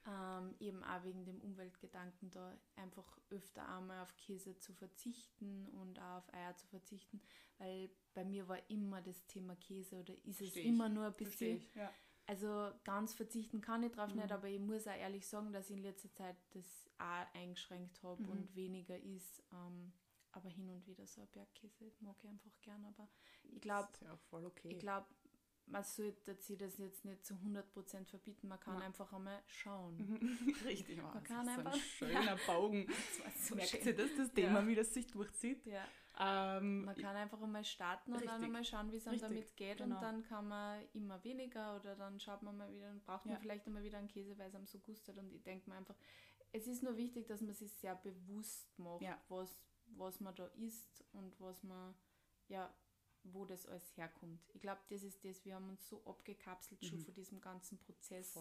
Ähm, 0.05 0.53
eben 0.59 0.83
auch 0.83 1.01
wegen 1.05 1.23
dem 1.23 1.39
Umweltgedanken 1.39 2.29
da 2.29 2.53
einfach 2.75 3.17
öfter 3.29 3.67
einmal 3.69 4.01
auf 4.01 4.13
Käse 4.17 4.57
zu 4.57 4.73
verzichten 4.73 5.69
und 5.69 5.97
auch 5.97 6.17
auf 6.17 6.33
Eier 6.33 6.53
zu 6.57 6.67
verzichten, 6.67 7.21
weil 7.57 7.89
bei 8.13 8.25
mir 8.25 8.49
war 8.49 8.69
immer 8.69 9.01
das 9.01 9.25
Thema 9.27 9.55
Käse 9.55 9.95
oder 9.95 10.13
ist 10.25 10.39
Versteh 10.39 10.45
es 10.45 10.55
ich. 10.57 10.65
immer 10.65 10.89
nur 10.89 11.05
ein 11.05 11.13
bisschen... 11.13 11.55
Ich, 11.55 11.73
ja. 11.75 11.89
Also 12.25 12.71
ganz 12.85 13.13
verzichten 13.13 13.59
kann 13.59 13.83
ich 13.83 13.91
drauf 13.91 14.13
mhm. 14.13 14.21
nicht, 14.21 14.31
aber 14.31 14.47
ich 14.47 14.59
muss 14.59 14.87
auch 14.87 14.95
ehrlich 14.95 15.27
sagen, 15.27 15.51
dass 15.51 15.69
ich 15.69 15.77
in 15.77 15.83
letzter 15.83 16.11
Zeit 16.13 16.37
das 16.51 16.89
auch 16.97 17.35
eingeschränkt 17.35 18.01
habe 18.01 18.21
mhm. 18.23 18.29
und 18.29 18.55
weniger 18.55 18.97
ist. 18.97 19.43
Ähm, 19.51 19.91
aber 20.31 20.49
hin 20.49 20.69
und 20.69 20.87
wieder 20.87 21.05
so 21.05 21.21
ein 21.21 21.27
Bergkäse 21.27 21.91
mag 21.99 22.15
ich 22.23 22.29
einfach 22.29 22.51
gern. 22.61 22.83
Aber 22.85 23.07
ich 23.51 23.61
glaube, 23.61 23.89
ja 24.01 24.17
okay. 24.31 24.69
ich 24.69 24.79
glaube, 24.79 25.05
man 25.65 25.83
sollte 25.83 26.35
sich 26.35 26.57
das 26.57 26.77
jetzt 26.77 27.05
nicht 27.05 27.25
zu 27.25 27.35
100% 27.35 28.05
verbieten. 28.05 28.47
Man 28.47 28.59
kann 28.59 28.79
ja. 28.79 28.85
einfach 28.85 29.11
einmal 29.13 29.41
schauen. 29.47 29.97
Richtig, 30.65 31.01
man, 31.01 31.13
man 31.13 31.23
kann 31.23 31.47
einfach. 31.47 31.73
So 31.73 32.05
ein 32.05 32.11
schöner 32.11 32.37
Bogen. 32.45 32.87
so 33.39 33.55
Merkt 33.55 33.71
schön. 33.71 33.85
ihr 33.85 33.95
das, 33.95 34.09
das 34.17 34.31
Thema, 34.31 34.59
ja. 34.59 34.67
wie 34.67 34.75
das 34.75 34.93
sich 34.93 35.07
durchzieht? 35.07 35.65
Ja. 35.65 35.85
Ähm, 36.19 36.85
man 36.85 36.95
kann 36.95 37.15
einfach 37.15 37.41
einmal 37.41 37.65
starten 37.65 38.11
und 38.11 38.17
richtig, 38.17 38.31
dann 38.31 38.43
einmal 38.43 38.63
schauen, 38.63 38.91
wie 38.91 38.97
es 38.97 39.07
einem 39.07 39.19
damit 39.19 39.55
geht 39.57 39.79
genau. 39.79 39.95
und 39.95 40.01
dann 40.03 40.23
kann 40.23 40.47
man 40.47 40.83
immer 40.93 41.23
weniger 41.23 41.75
oder 41.75 41.95
dann 41.95 42.19
schaut 42.19 42.43
man 42.43 42.55
mal 42.55 42.71
wieder 42.71 42.91
und 42.91 43.03
braucht 43.03 43.25
man 43.25 43.39
vielleicht 43.39 43.65
einmal 43.65 43.81
wieder 43.81 43.97
einen 43.97 44.09
Käse, 44.09 44.37
weil 44.37 44.49
es 44.49 44.53
einem 44.53 44.67
so 44.67 44.77
gustet 44.77 45.17
und 45.17 45.33
ich 45.33 45.41
denke 45.41 45.67
mir 45.71 45.75
einfach, 45.75 45.95
es 46.51 46.67
ist 46.67 46.83
nur 46.83 46.97
wichtig, 46.97 47.25
dass 47.25 47.41
man 47.41 47.55
sich 47.55 47.73
sehr 47.73 47.95
bewusst 47.95 48.77
macht, 48.77 49.01
ja. 49.01 49.19
was, 49.27 49.59
was 49.87 50.19
man 50.19 50.35
da 50.35 50.45
isst 50.57 51.03
und 51.13 51.33
was 51.39 51.63
man, 51.63 51.95
ja, 52.47 52.71
wo 53.23 53.45
das 53.45 53.65
alles 53.65 53.95
herkommt. 53.97 54.41
Ich 54.53 54.61
glaube, 54.61 54.81
das 54.89 55.03
ist 55.03 55.23
das, 55.23 55.43
wir 55.45 55.55
haben 55.55 55.69
uns 55.69 55.87
so 55.87 56.03
abgekapselt 56.05 56.81
mhm. 56.81 56.85
schon 56.85 56.99
von 56.99 57.13
diesem 57.13 57.41
ganzen 57.41 57.77
Prozess, 57.79 58.35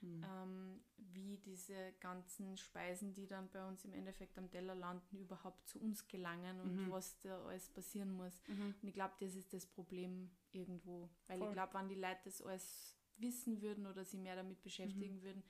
mhm. 0.00 0.24
ähm, 0.24 0.80
wie 0.96 1.38
diese 1.38 1.92
ganzen 2.00 2.56
Speisen, 2.56 3.14
die 3.14 3.26
dann 3.26 3.48
bei 3.50 3.66
uns 3.66 3.84
im 3.84 3.92
Endeffekt 3.92 4.38
am 4.38 4.50
Teller 4.50 4.74
landen, 4.74 5.18
überhaupt 5.18 5.68
zu 5.68 5.80
uns 5.80 6.06
gelangen 6.08 6.60
und 6.60 6.76
mhm. 6.76 6.90
was 6.90 7.18
da 7.20 7.44
alles 7.44 7.68
passieren 7.68 8.12
muss. 8.12 8.40
Mhm. 8.46 8.74
Und 8.80 8.88
ich 8.88 8.94
glaube, 8.94 9.14
das 9.20 9.34
ist 9.34 9.52
das 9.52 9.66
Problem 9.66 10.30
irgendwo. 10.52 11.08
Weil 11.26 11.38
Voll. 11.38 11.48
ich 11.48 11.52
glaube, 11.54 11.74
wenn 11.74 11.88
die 11.88 11.94
Leute 11.94 12.20
das 12.24 12.42
alles 12.42 12.96
wissen 13.16 13.60
würden 13.60 13.86
oder 13.86 14.04
sie 14.04 14.18
mehr 14.18 14.36
damit 14.36 14.62
beschäftigen 14.62 15.16
mhm. 15.16 15.22
würden, 15.22 15.42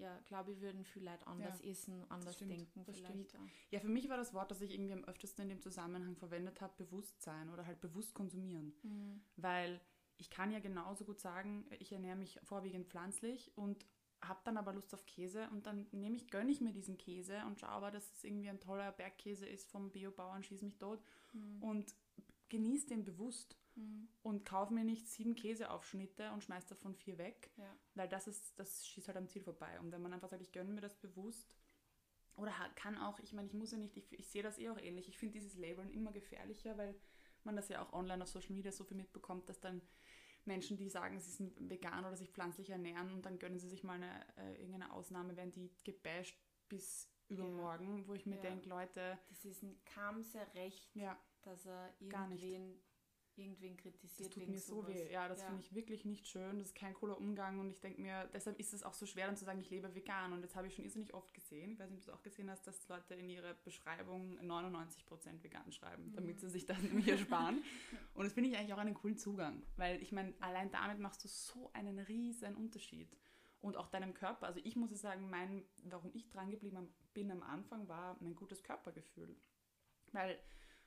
ja, 0.00 0.18
glaube 0.26 0.50
ich, 0.52 0.60
würden 0.60 0.84
viele 0.84 1.10
Leute 1.10 1.26
anders 1.26 1.60
ja, 1.62 1.70
essen, 1.70 2.04
anders 2.08 2.34
stimmt, 2.34 2.52
denken 2.52 2.84
vielleicht. 2.84 3.32
Ja. 3.34 3.40
ja, 3.70 3.80
für 3.80 3.88
mich 3.88 4.08
war 4.08 4.16
das 4.16 4.32
Wort, 4.32 4.50
das 4.50 4.60
ich 4.62 4.72
irgendwie 4.72 4.94
am 4.94 5.04
öftesten 5.04 5.42
in 5.42 5.48
dem 5.50 5.60
Zusammenhang 5.60 6.16
verwendet 6.16 6.60
habe, 6.60 6.72
Bewusstsein 6.78 7.50
oder 7.50 7.66
halt 7.66 7.80
bewusst 7.80 8.14
konsumieren. 8.14 8.72
Mhm. 8.82 9.20
Weil 9.36 9.80
ich 10.16 10.30
kann 10.30 10.50
ja 10.50 10.58
genauso 10.58 11.04
gut 11.04 11.20
sagen, 11.20 11.66
ich 11.78 11.92
ernähre 11.92 12.16
mich 12.16 12.40
vorwiegend 12.42 12.88
pflanzlich 12.88 13.52
und 13.56 13.84
habe 14.22 14.40
dann 14.44 14.56
aber 14.56 14.72
Lust 14.72 14.92
auf 14.94 15.06
Käse 15.06 15.48
und 15.50 15.66
dann 15.66 15.86
nehme 15.92 16.16
ich, 16.16 16.28
gönne 16.30 16.50
ich 16.50 16.60
mir 16.60 16.72
diesen 16.72 16.98
Käse 16.98 17.42
und 17.46 17.60
schaue 17.60 17.70
aber, 17.70 17.90
dass 17.90 18.12
es 18.12 18.24
irgendwie 18.24 18.50
ein 18.50 18.60
toller 18.60 18.92
Bergkäse 18.92 19.46
ist 19.46 19.70
vom 19.70 19.90
Biobauern, 19.90 20.42
schieß 20.42 20.62
mich 20.62 20.78
tot 20.78 21.02
mhm. 21.32 21.62
und 21.62 21.94
genieße 22.50 22.88
den 22.88 23.04
bewusst 23.04 23.56
mhm. 23.76 24.08
und 24.22 24.44
kaufe 24.44 24.74
mir 24.74 24.84
nicht 24.84 25.08
sieben 25.08 25.34
Käseaufschnitte 25.34 26.30
und 26.32 26.44
schmeiß 26.44 26.66
davon 26.66 26.94
vier 26.94 27.16
weg, 27.16 27.50
ja. 27.56 27.74
weil 27.94 28.08
das 28.08 28.28
ist, 28.28 28.58
das 28.58 28.86
schießt 28.86 29.08
halt 29.08 29.16
am 29.16 29.28
Ziel 29.28 29.42
vorbei. 29.42 29.80
Und 29.80 29.90
wenn 29.92 30.02
man 30.02 30.12
einfach 30.12 30.28
sagt, 30.28 30.42
ich 30.42 30.52
gönne 30.52 30.70
mir 30.70 30.82
das 30.82 30.96
bewusst, 30.96 31.56
oder 32.36 32.52
kann 32.74 32.96
auch, 32.98 33.18
ich 33.20 33.32
meine, 33.32 33.48
ich 33.48 33.54
muss 33.54 33.72
ja 33.72 33.78
nicht, 33.78 33.96
ich, 33.96 34.12
ich 34.18 34.28
sehe 34.28 34.42
das 34.42 34.58
eh 34.58 34.70
auch 34.70 34.78
ähnlich, 34.78 35.08
ich 35.08 35.18
finde 35.18 35.34
dieses 35.38 35.56
Labeln 35.56 35.90
immer 35.90 36.12
gefährlicher, 36.12 36.76
weil 36.78 36.94
man 37.44 37.56
das 37.56 37.68
ja 37.68 37.82
auch 37.82 37.92
online 37.92 38.22
auf 38.22 38.28
Social 38.28 38.52
Media 38.52 38.72
so 38.72 38.84
viel 38.84 38.96
mitbekommt, 38.96 39.48
dass 39.48 39.60
dann 39.60 39.82
Menschen, 40.44 40.76
die 40.76 40.88
sagen, 40.88 41.20
sie 41.20 41.30
sind 41.30 41.68
vegan 41.68 42.04
oder 42.04 42.16
sich 42.16 42.30
pflanzlich 42.30 42.70
ernähren 42.70 43.12
und 43.12 43.26
dann 43.26 43.38
gönnen 43.38 43.58
sie 43.58 43.68
sich 43.68 43.84
mal 43.84 43.94
eine, 43.94 44.26
äh, 44.38 44.54
irgendeine 44.54 44.92
Ausnahme, 44.92 45.36
werden 45.36 45.52
die 45.52 45.70
gebasht 45.84 46.38
bis 46.68 47.10
übermorgen, 47.28 47.98
ja. 47.98 48.08
wo 48.08 48.14
ich 48.14 48.26
mir 48.26 48.36
ja. 48.36 48.42
denke, 48.42 48.68
Leute... 48.68 49.18
Das 49.28 49.44
ist 49.44 49.62
ein 49.62 49.78
kam 49.84 50.22
sehr 50.22 50.52
recht, 50.54 50.94
ja. 50.96 51.18
Dass 51.42 51.66
er 51.66 51.92
irgendwen 52.00 52.80
irgendwen 53.40 53.76
kritisiert. 53.76 54.28
Das 54.28 54.34
tut 54.34 54.48
mir 54.48 54.58
so 54.58 54.86
weh. 54.86 55.10
Ja, 55.10 55.28
das 55.28 55.40
ja. 55.40 55.46
finde 55.46 55.62
ich 55.62 55.74
wirklich 55.74 56.04
nicht 56.04 56.26
schön. 56.26 56.58
Das 56.58 56.68
ist 56.68 56.74
kein 56.74 56.94
cooler 56.94 57.18
Umgang 57.18 57.58
und 57.58 57.70
ich 57.70 57.80
denke 57.80 58.00
mir, 58.00 58.28
deshalb 58.32 58.58
ist 58.58 58.72
es 58.72 58.82
auch 58.82 58.94
so 58.94 59.06
schwer 59.06 59.26
dann 59.26 59.36
zu 59.36 59.44
sagen, 59.44 59.60
ich 59.60 59.70
lebe 59.70 59.94
vegan. 59.94 60.32
Und 60.32 60.42
jetzt 60.42 60.54
habe 60.54 60.66
ich 60.66 60.74
schon 60.74 60.84
irrsinnig 60.84 61.14
oft 61.14 61.32
gesehen, 61.34 61.72
ich 61.72 61.78
weiß 61.78 61.90
nicht, 61.90 62.00
ob 62.00 62.04
du 62.04 62.10
es 62.10 62.18
auch 62.18 62.22
gesehen 62.22 62.50
hast, 62.50 62.66
dass 62.66 62.88
Leute 62.88 63.14
in 63.14 63.28
ihre 63.28 63.54
Beschreibung 63.64 64.38
99% 64.40 65.42
vegan 65.42 65.72
schreiben, 65.72 66.10
mhm. 66.10 66.14
damit 66.14 66.40
sie 66.40 66.48
sich 66.48 66.66
das 66.66 66.80
nämlich 66.82 67.08
ersparen. 67.08 67.62
und 68.14 68.24
das 68.24 68.32
finde 68.32 68.50
ich 68.50 68.56
eigentlich 68.56 68.74
auch 68.74 68.78
einen 68.78 68.94
coolen 68.94 69.16
Zugang, 69.16 69.62
weil 69.76 70.02
ich 70.02 70.12
meine, 70.12 70.34
allein 70.40 70.70
damit 70.70 70.98
machst 70.98 71.24
du 71.24 71.28
so 71.28 71.70
einen 71.72 71.98
riesen 71.98 72.54
Unterschied. 72.56 73.16
Und 73.62 73.76
auch 73.76 73.88
deinem 73.88 74.14
Körper. 74.14 74.46
Also 74.46 74.58
ich 74.64 74.74
muss 74.74 74.90
sagen, 74.98 75.28
mein, 75.28 75.62
warum 75.84 76.10
ich 76.14 76.30
dran 76.30 76.50
geblieben 76.50 76.88
bin 77.12 77.30
am 77.30 77.42
Anfang, 77.42 77.88
war 77.88 78.16
mein 78.20 78.34
gutes 78.34 78.62
Körpergefühl. 78.62 79.36
Weil 80.12 80.38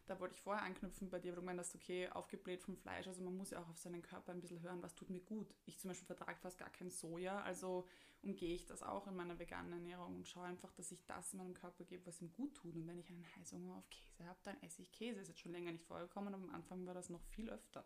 da 0.05 0.19
wollte 0.19 0.35
ich 0.35 0.41
vorher 0.41 0.63
anknüpfen 0.63 1.09
bei 1.09 1.19
dir, 1.19 1.31
wo 1.31 1.37
du 1.37 1.41
meinst, 1.41 1.75
okay, 1.75 2.09
aufgebläht 2.09 2.61
vom 2.61 2.75
Fleisch, 2.75 3.07
also 3.07 3.23
man 3.23 3.37
muss 3.37 3.51
ja 3.51 3.61
auch 3.61 3.69
auf 3.69 3.77
seinen 3.77 4.01
Körper 4.01 4.31
ein 4.31 4.41
bisschen 4.41 4.61
hören, 4.61 4.81
was 4.81 4.95
tut 4.95 5.09
mir 5.09 5.21
gut. 5.21 5.53
Ich 5.65 5.79
zum 5.79 5.89
Beispiel 5.89 6.05
vertrage 6.05 6.39
fast 6.39 6.57
gar 6.57 6.69
kein 6.69 6.89
Soja, 6.89 7.41
also 7.41 7.87
umgehe 8.21 8.53
ich 8.53 8.65
das 8.65 8.83
auch 8.83 9.07
in 9.07 9.15
meiner 9.15 9.39
veganen 9.39 9.71
Ernährung 9.73 10.15
und 10.15 10.27
schaue 10.27 10.45
einfach, 10.45 10.71
dass 10.73 10.91
ich 10.91 11.05
das 11.05 11.33
in 11.33 11.39
meinem 11.39 11.53
Körper 11.53 11.83
gebe, 11.83 12.05
was 12.05 12.21
ihm 12.21 12.31
gut 12.31 12.55
tut. 12.55 12.75
Und 12.75 12.87
wenn 12.87 12.99
ich 12.99 13.09
einen 13.09 13.25
Heißhunger 13.35 13.75
auf 13.75 13.89
Käse 13.89 14.25
habe, 14.25 14.39
dann 14.43 14.61
esse 14.61 14.81
ich 14.81 14.91
Käse. 14.93 15.19
Ist 15.19 15.27
jetzt 15.27 15.41
schon 15.41 15.51
länger 15.51 15.71
nicht 15.71 15.85
vorgekommen, 15.85 16.33
aber 16.33 16.43
am 16.43 16.55
Anfang 16.55 16.85
war 16.85 16.93
das 16.93 17.09
noch 17.09 17.23
viel 17.25 17.49
öfter. 17.49 17.85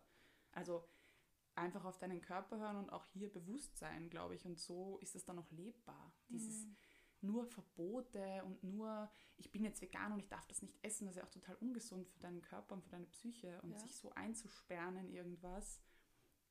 Also 0.52 0.84
einfach 1.56 1.84
auf 1.84 1.98
deinen 1.98 2.20
Körper 2.20 2.58
hören 2.58 2.76
und 2.76 2.90
auch 2.90 3.04
hier 3.06 3.32
bewusst 3.32 3.76
sein, 3.78 4.10
glaube 4.10 4.36
ich. 4.36 4.44
Und 4.44 4.60
so 4.60 4.98
ist 4.98 5.16
es 5.16 5.24
dann 5.24 5.40
auch 5.40 5.50
lebbar. 5.50 6.14
Dieses 6.28 6.66
mhm 6.66 6.76
nur 7.22 7.44
Verbote 7.44 8.42
und 8.44 8.62
nur, 8.62 9.10
ich 9.36 9.50
bin 9.50 9.64
jetzt 9.64 9.80
vegan 9.80 10.12
und 10.12 10.20
ich 10.20 10.28
darf 10.28 10.46
das 10.46 10.62
nicht 10.62 10.78
essen, 10.82 11.06
das 11.06 11.16
ist 11.16 11.20
ja 11.20 11.26
auch 11.26 11.30
total 11.30 11.56
ungesund 11.56 12.08
für 12.08 12.20
deinen 12.20 12.42
Körper 12.42 12.74
und 12.74 12.82
für 12.82 12.90
deine 12.90 13.06
Psyche 13.06 13.60
und 13.62 13.72
ja. 13.72 13.78
sich 13.78 13.96
so 13.96 14.12
einzusperren 14.14 14.96
in 14.96 15.10
irgendwas, 15.10 15.80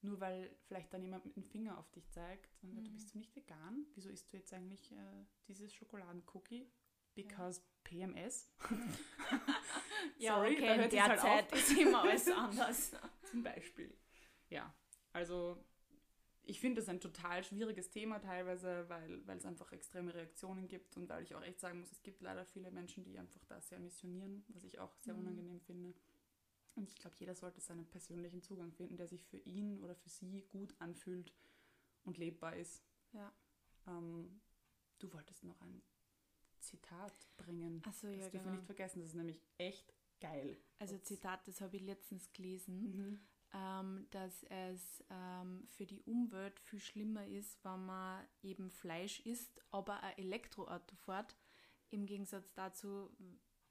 nur 0.01 0.19
weil 0.19 0.55
vielleicht 0.67 0.93
dann 0.93 1.01
jemand 1.01 1.25
mit 1.25 1.36
dem 1.36 1.43
Finger 1.43 1.77
auf 1.77 1.89
dich 1.91 2.09
zeigt 2.09 2.57
und 2.62 2.74
mhm. 2.74 2.86
du 2.86 2.91
bist 2.91 3.13
du 3.13 3.17
nicht 3.17 3.36
vegan, 3.36 3.86
wieso 3.95 4.09
isst 4.09 4.31
du 4.31 4.38
jetzt 4.38 4.53
eigentlich 4.53 4.91
äh, 4.91 5.25
dieses 5.47 5.74
Schokoladencookie? 5.74 6.69
Because 7.15 7.62
ja. 7.62 7.67
PMS. 7.83 8.53
ja, 10.19 10.36
Sorry, 10.36 10.53
okay, 10.53 10.83
in 10.83 10.89
der 10.91 11.07
halt 11.07 11.19
Zeit 11.19 11.51
auf. 11.51 11.59
ist 11.59 11.75
immer 11.75 12.03
alles 12.03 12.27
anders. 12.27 12.91
Zum 13.24 13.41
Beispiel. 13.41 13.97
Ja, 14.50 14.71
also 15.13 15.65
ich 16.48 16.60
finde 16.60 16.82
es 16.82 16.89
ein 16.89 17.00
total 17.01 17.44
schwieriges 17.44 17.89
Thema 17.89 18.20
teilweise, 18.20 18.88
weil, 18.89 19.25
weil 19.27 19.38
es 19.38 19.46
einfach 19.46 19.72
extreme 19.72 20.13
Reaktionen 20.13 20.68
gibt 20.68 20.96
und 20.98 21.10
weil 21.10 21.24
ich 21.24 21.36
auch 21.36 21.42
echt 21.44 21.60
sagen 21.60 21.80
muss, 21.80 21.92
es 21.92 22.01
gibt 22.04 22.22
leider 22.22 22.46
viele 22.46 22.72
Menschen, 22.72 23.04
die 23.04 23.18
einfach 23.20 23.44
da 23.46 23.60
sehr 23.62 23.80
missionieren, 23.80 24.44
was 24.48 24.63
ich 24.63 24.80
auch 24.80 24.96
sehr 24.98 25.13
Mhm. 25.13 25.20
unangenehm 25.22 25.60
finde. 25.62 25.94
Und 26.75 26.88
ich 26.89 26.96
glaube, 26.96 27.16
jeder 27.20 27.36
sollte 27.36 27.60
seinen 27.60 27.86
persönlichen 27.88 28.42
Zugang 28.42 28.72
finden, 28.72 28.98
der 28.98 29.08
sich 29.08 29.24
für 29.25 29.38
ihn 29.38 29.84
oder 29.84 29.96
für 29.96 30.10
sie 30.10 30.44
gut 30.50 30.75
anfühlt 30.80 31.34
und 32.06 32.18
lebbar 32.18 32.56
ist. 32.56 32.84
Ja. 33.13 33.34
Ähm, 33.88 34.39
du 35.00 35.12
wolltest 35.13 35.44
noch 35.44 35.60
ein 35.62 35.82
Zitat 36.60 37.13
bringen. 37.38 37.82
Achso, 37.86 38.08
das 38.08 38.16
ja, 38.18 38.22
dürfen 38.30 38.34
wir 38.34 38.39
genau. 38.42 38.56
nicht 38.56 38.66
vergessen, 38.66 39.00
das 39.00 39.10
ist 39.10 39.16
nämlich 39.16 39.42
echt 39.58 39.94
geil. 40.20 40.58
Also. 40.80 40.98
Zitat, 41.00 41.48
das 41.48 41.62
habe 41.62 41.75
ich 41.77 41.82
letztens 41.84 42.32
gelesen, 42.32 42.82
Mhm. 42.96 43.27
Ähm, 43.54 44.08
dass 44.12 44.44
es 44.44 45.04
ähm, 45.10 45.63
für 45.68 45.86
die 45.86 46.01
Umwelt 46.01 46.60
viel 46.60 46.80
schlimmer 46.80 47.25
ist, 47.25 47.63
wenn 47.63 47.86
man 47.86 48.25
eben 48.42 48.70
Fleisch 48.70 49.20
isst, 49.22 49.62
aber 49.72 50.01
ein 50.04 50.18
Elektroauto 50.18 50.96
fährt. 50.96 51.36
Im 51.89 52.06
Gegensatz 52.06 52.51
dazu, 52.54 53.10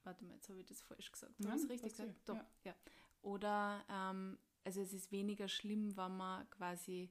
warte 0.04 0.25
mal, 0.25 0.35
jetzt 0.35 0.49
habe 0.49 0.61
ich 0.61 0.66
das 0.66 0.80
falsch 0.83 1.12
gesagt. 1.12 1.35
Habe 1.45 1.56
ich 1.56 1.62
es 1.62 1.68
richtig 1.68 1.90
passt 1.90 2.00
eh, 2.00 2.06
gesagt? 2.06 2.28
Doch, 2.28 2.35
ja. 2.35 2.45
ja. 2.64 2.75
Oder, 3.23 3.85
ähm, 3.90 4.38
also 4.64 4.80
es 4.80 4.92
ist 4.92 5.12
weniger 5.12 5.49
schlimm, 5.49 5.97
wenn 5.97 6.16
man 6.16 6.49
quasi 6.50 7.11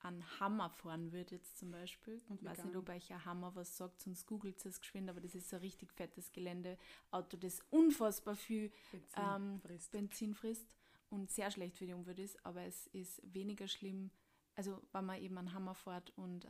einen 0.00 0.40
Hammer 0.40 0.68
fahren 0.68 1.12
würde 1.12 1.36
jetzt 1.36 1.56
zum 1.58 1.70
Beispiel. 1.70 2.20
Und 2.28 2.42
Ich 2.42 2.46
weiß 2.46 2.64
nicht, 2.64 2.76
ob 2.76 2.88
euch 2.88 3.12
ein 3.12 3.24
Hammer 3.24 3.54
was 3.54 3.76
sagt, 3.76 4.02
sonst 4.02 4.26
googelt 4.26 4.64
es 4.64 4.80
geschwind, 4.80 5.08
aber 5.08 5.20
das 5.20 5.34
ist 5.34 5.48
so 5.48 5.56
ein 5.56 5.62
richtig 5.62 5.92
fettes 5.92 6.32
Geländeauto, 6.32 7.36
das 7.38 7.60
unfassbar 7.70 8.34
viel 8.34 8.72
Benzin 8.90 9.22
ähm, 9.24 9.60
frisst. 9.60 9.92
Benzin 9.92 10.34
frisst 10.34 10.66
und 11.12 11.30
sehr 11.30 11.50
schlecht 11.50 11.76
für 11.76 11.86
die 11.86 11.92
Umwelt 11.92 12.18
ist, 12.18 12.44
aber 12.44 12.62
es 12.62 12.86
ist 12.88 13.20
weniger 13.34 13.68
schlimm, 13.68 14.10
also 14.54 14.82
wenn 14.92 15.04
man 15.06 15.20
eben 15.20 15.36
einen 15.38 15.52
Hammer 15.52 15.74
fährt 15.74 16.10
und 16.16 16.44
äh, 16.46 16.48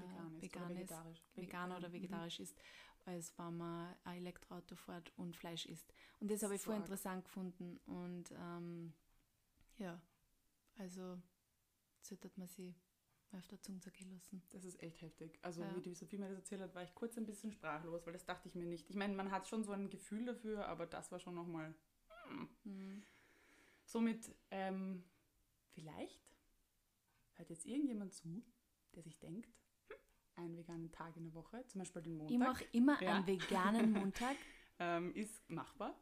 vegan 0.00 0.36
ist 0.36 0.42
vegan 0.42 0.64
oder 0.70 0.80
ist, 0.80 0.90
vegetarisch. 0.90 1.22
vegan 1.34 1.72
oder 1.72 1.88
Mhm. 1.88 1.92
vegetarisch 1.92 2.40
ist, 2.40 2.56
als 3.04 3.36
wenn 3.38 3.56
man 3.56 3.94
ein 4.04 4.16
Elektroauto 4.18 4.76
fährt 4.76 5.12
und 5.16 5.36
Fleisch 5.36 5.66
isst. 5.66 5.92
Und 6.20 6.30
das 6.30 6.42
habe 6.42 6.54
ich 6.54 6.62
voll 6.62 6.76
interessant 6.76 7.24
gefunden 7.24 7.78
und 7.86 8.30
ähm, 8.32 8.92
ja, 9.78 10.00
also 10.78 11.20
sollte 12.00 12.30
man 12.36 12.48
sich 12.48 12.74
mal 13.30 13.38
auf 13.38 13.48
der 13.48 13.60
Zunge 13.60 13.80
zergehen 13.80 14.10
lassen. 14.10 14.42
Das 14.50 14.64
ist 14.64 14.82
echt 14.82 15.00
heftig. 15.02 15.38
Also 15.42 15.62
Ja. 15.62 15.76
wie 15.76 15.80
die 15.82 15.94
Sophie 15.94 16.18
mir 16.18 16.28
das 16.28 16.36
erzählt 16.38 16.60
hat, 16.62 16.74
war 16.74 16.82
ich 16.82 16.94
kurz 16.94 17.16
ein 17.18 17.26
bisschen 17.26 17.50
sprachlos, 17.52 18.04
weil 18.06 18.12
das 18.12 18.24
dachte 18.24 18.48
ich 18.48 18.54
mir 18.54 18.66
nicht. 18.66 18.88
Ich 18.90 18.96
meine, 18.96 19.14
man 19.14 19.30
hat 19.30 19.46
schon 19.48 19.64
so 19.64 19.72
ein 19.72 19.88
Gefühl 19.90 20.24
dafür, 20.26 20.66
aber 20.66 20.86
das 20.86 21.10
war 21.12 21.18
schon 21.18 21.34
nochmal... 21.34 21.74
Mhm. 22.64 23.04
Somit, 23.92 24.34
ähm, 24.50 25.04
vielleicht 25.74 26.22
hört 27.34 27.50
jetzt 27.50 27.66
irgendjemand 27.66 28.14
zu, 28.14 28.42
der 28.94 29.02
sich 29.02 29.18
denkt, 29.18 29.50
hm, 29.88 29.96
einen 30.36 30.56
veganen 30.56 30.90
Tag 30.92 31.14
in 31.18 31.24
der 31.24 31.34
Woche, 31.34 31.62
zum 31.66 31.80
Beispiel 31.80 32.00
den 32.00 32.14
Ich 32.14 32.18
Montag, 32.38 32.38
mache 32.38 32.64
immer 32.72 33.02
Ja. 33.02 33.16
einen 33.16 33.26
veganen 33.26 33.92
Montag. 33.92 34.36
ähm, 34.78 35.14
ist 35.14 35.48
machbar. 35.50 35.94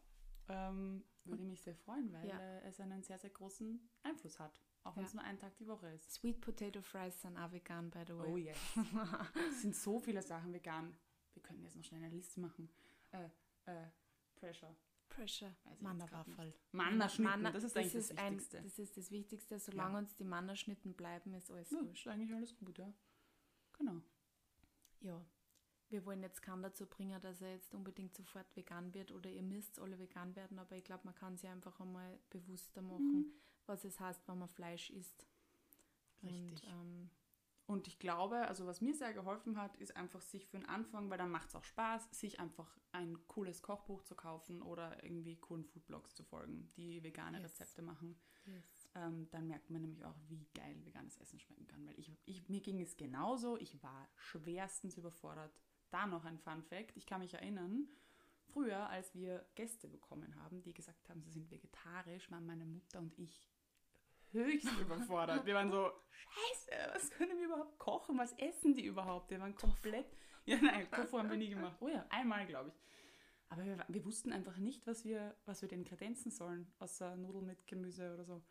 Ähm, 0.48 1.04
würde 1.24 1.42
mich 1.42 1.60
sehr 1.62 1.74
freuen, 1.74 2.12
weil 2.12 2.28
Ja. 2.28 2.38
äh, 2.38 2.60
es 2.68 2.78
einen 2.78 3.02
sehr, 3.02 3.18
sehr 3.18 3.30
großen 3.30 3.80
Einfluss 4.04 4.38
hat. 4.38 4.60
Auch 4.84 4.94
wenn 4.94 5.02
Ja. 5.02 5.08
es 5.08 5.14
nur 5.14 5.24
ein 5.24 5.38
Tag 5.40 5.56
die 5.56 5.66
Woche 5.66 5.88
ist. 5.92 6.12
Sweet 6.12 6.40
Potato 6.40 6.80
Fries 6.82 7.20
sind 7.20 7.36
auch 7.36 7.50
vegan, 7.50 7.90
by 7.90 8.04
the 8.06 8.16
way. 8.16 8.32
Oh 8.32 8.36
yes. 8.36 8.56
es 9.50 9.62
sind 9.62 9.74
so 9.74 9.98
viele 9.98 10.22
Sachen 10.22 10.52
vegan. 10.52 10.96
Wir 11.34 11.42
können 11.42 11.62
jetzt 11.64 11.74
noch 11.76 11.82
schnell 11.84 12.04
eine 12.04 12.14
Liste 12.14 12.38
machen. 12.40 12.70
Äh, 13.10 13.28
äh, 13.66 13.88
Pressure. 14.36 14.76
Pressure. 15.10 15.54
Mannerwaffel. 15.80 16.54
Mannerschnitten, 16.72 17.24
Manner- 17.42 17.52
das 17.52 17.64
ist 17.64 17.76
eigentlich 17.76 17.92
das, 17.92 18.10
ist 18.10 18.18
ein- 18.18 18.32
Wichtigste. 18.34 18.62
das 18.62 18.78
ist 18.78 18.96
das 18.96 19.10
Wichtigste. 19.10 19.58
Solange 19.58 19.98
uns 19.98 20.14
die 20.16 20.24
Mannerschnitten 20.24 20.94
bleiben, 20.94 21.34
ist 21.34 21.50
alles 21.50 21.70
ja, 21.70 21.80
wurscht. 21.80 22.06
ist 22.06 22.12
eigentlich 22.12 22.32
alles 22.34 22.56
gut, 22.56 22.78
ja. 22.78 22.92
Genau. 23.78 24.00
Ja. 25.00 25.24
Wir 25.88 26.06
wollen 26.06 26.22
jetzt 26.22 26.40
keinen 26.42 26.62
dazu 26.62 26.86
bringen, 26.86 27.20
dass 27.20 27.40
er 27.42 27.52
jetzt 27.54 27.74
unbedingt 27.74 28.14
sofort 28.14 28.54
vegan 28.54 28.94
wird 28.94 29.10
oder 29.10 29.28
ihr 29.28 29.42
müsst 29.42 29.78
alle 29.80 29.98
vegan 29.98 30.36
werden, 30.36 30.58
aber 30.58 30.76
ich 30.76 30.84
glaube, 30.84 31.04
man 31.04 31.14
kann 31.16 31.36
sich 31.36 31.50
einfach 31.50 31.80
einmal 31.80 32.18
bewusster 32.30 32.80
machen, 32.80 33.12
Mhm. 33.22 33.32
was 33.66 33.84
es 33.84 33.98
heißt, 33.98 34.26
wenn 34.28 34.38
man 34.38 34.48
Fleisch 34.48 34.90
isst. 34.90 35.26
Richtig. 36.22 36.62
Und, 36.62 36.70
ähm, 36.70 37.10
Und 37.70 37.86
ich 37.86 38.00
glaube, 38.00 38.48
also 38.48 38.66
was 38.66 38.80
mir 38.80 38.94
sehr 38.96 39.12
geholfen 39.14 39.56
hat, 39.56 39.76
ist 39.76 39.96
einfach 39.96 40.20
sich 40.22 40.44
für 40.44 40.58
den 40.58 40.68
Anfang, 40.68 41.08
weil 41.08 41.18
dann 41.18 41.30
macht 41.30 41.50
es 41.50 41.54
auch 41.54 41.62
Spaß, 41.62 42.08
sich 42.10 42.40
einfach 42.40 42.76
ein 42.90 43.16
cooles 43.28 43.62
Kochbuch 43.62 44.02
zu 44.02 44.16
kaufen 44.16 44.60
oder 44.60 45.04
irgendwie 45.04 45.36
coolen 45.36 45.64
Foodblogs 45.64 46.16
zu 46.16 46.24
folgen, 46.24 46.72
die 46.76 47.00
vegane 47.04 47.38
Yes. 47.38 47.44
Rezepte 47.52 47.82
machen. 47.82 48.18
yes. 48.46 48.88
Ähm, 48.96 49.28
dann 49.30 49.46
merkt 49.46 49.70
man 49.70 49.82
nämlich 49.82 50.04
auch, 50.04 50.16
wie 50.26 50.48
geil 50.52 50.84
veganes 50.84 51.16
Essen 51.18 51.38
schmecken 51.38 51.68
kann. 51.68 51.86
Weil 51.86 51.96
ich, 51.96 52.10
ich, 52.24 52.48
mir 52.48 52.60
ging 52.60 52.80
es 52.80 52.96
genauso, 52.96 53.56
ich 53.56 53.80
war 53.84 54.08
schwerstens 54.16 54.96
überfordert. 54.96 55.54
Da 55.90 56.08
noch 56.08 56.24
ein 56.24 56.40
Fun 56.40 56.64
Fact, 56.64 56.96
ich 56.96 57.06
kann 57.06 57.20
mich 57.20 57.34
erinnern, 57.34 57.86
früher, 58.48 58.88
als 58.88 59.14
wir 59.14 59.46
Gäste 59.54 59.86
bekommen 59.86 60.34
haben, 60.42 60.60
die 60.64 60.74
gesagt 60.74 61.08
haben, 61.08 61.22
sie 61.22 61.30
sind 61.30 61.52
vegetarisch, 61.52 62.32
waren 62.32 62.46
meine 62.46 62.66
Mutter 62.66 62.98
und 62.98 63.16
ich 63.16 63.48
höchst 64.32 64.68
überfordert. 64.80 65.46
Wir 65.46 65.54
waren 65.54 65.70
so, 65.70 65.90
scheiße, 66.10 66.94
was 66.94 67.10
können 67.10 67.38
wir 67.38 67.46
überhaupt 67.46 67.78
kochen? 67.78 68.18
Was 68.18 68.32
essen 68.38 68.74
die 68.74 68.84
überhaupt? 68.84 69.30
Wir 69.30 69.40
waren 69.40 69.54
komplett... 69.54 70.06
Ja, 70.44 70.58
nein, 70.60 70.88
Tofu 70.92 71.18
haben 71.18 71.30
wir 71.30 71.36
nie 71.36 71.50
gemacht. 71.50 71.76
Oh 71.80 71.88
ja, 71.88 72.06
einmal, 72.10 72.46
glaube 72.46 72.70
ich. 72.70 72.74
Aber 73.48 73.64
wir, 73.64 73.84
wir 73.88 74.04
wussten 74.04 74.32
einfach 74.32 74.56
nicht, 74.58 74.86
was 74.86 75.04
wir, 75.04 75.36
was 75.44 75.60
wir 75.60 75.68
denn 75.68 75.84
kredenzen 75.84 76.30
sollen, 76.30 76.72
außer 76.78 77.16
Nudeln 77.16 77.46
mit 77.46 77.66
Gemüse 77.66 78.14
oder 78.14 78.24
so. 78.24 78.42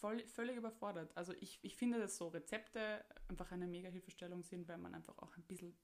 Voll, 0.00 0.26
völlig 0.26 0.56
überfordert. 0.56 1.16
Also 1.16 1.32
ich, 1.40 1.60
ich 1.62 1.76
finde, 1.76 2.00
dass 2.00 2.16
so 2.16 2.28
Rezepte 2.28 3.04
einfach 3.28 3.52
eine 3.52 3.68
mega 3.68 3.88
Hilfestellung 3.88 4.42
sind, 4.42 4.66
weil 4.66 4.78
man 4.78 4.94
einfach 4.94 5.16
auch 5.18 5.36
ein 5.36 5.44
bisschen 5.44 5.76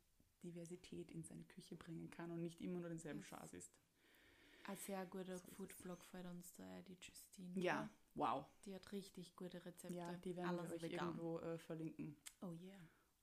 Diversität 0.42 1.11
in 1.12 1.22
seine 1.22 1.44
Küche 1.44 1.76
bringen 1.76 2.11
kann 2.11 2.32
und 2.32 2.42
nicht 2.42 2.61
immer 2.61 2.80
nur 2.80 2.88
denselben. 2.88 3.22
Schaß 3.22 3.54
isst. 3.54 3.72
Ein 4.68 4.76
sehr 4.76 5.04
guter 5.07 5.38
So. 5.38 5.50
Foodblog 5.52 6.04
fällt 6.04 6.26
uns 6.26 6.54
da 6.54 6.83
die 6.83 6.96
Justine. 7.00 7.61
Ja, 7.61 7.88
wow. 8.14 8.44
Die 8.64 8.74
hat 8.74 8.90
richtig 8.92 9.35
gute 9.35 9.64
Rezepte. 9.64 9.96
Ja, 9.96 10.12
die 10.16 10.37
werden 10.37 10.52
wir 10.57 10.61
Alles 10.61 10.72
euch 10.74 10.83
vegan. 10.83 11.07
irgendwo 11.09 11.38
äh, 11.40 11.59
verlinken. 11.59 12.16
Oh 12.42 12.52
yeah. 12.62 12.78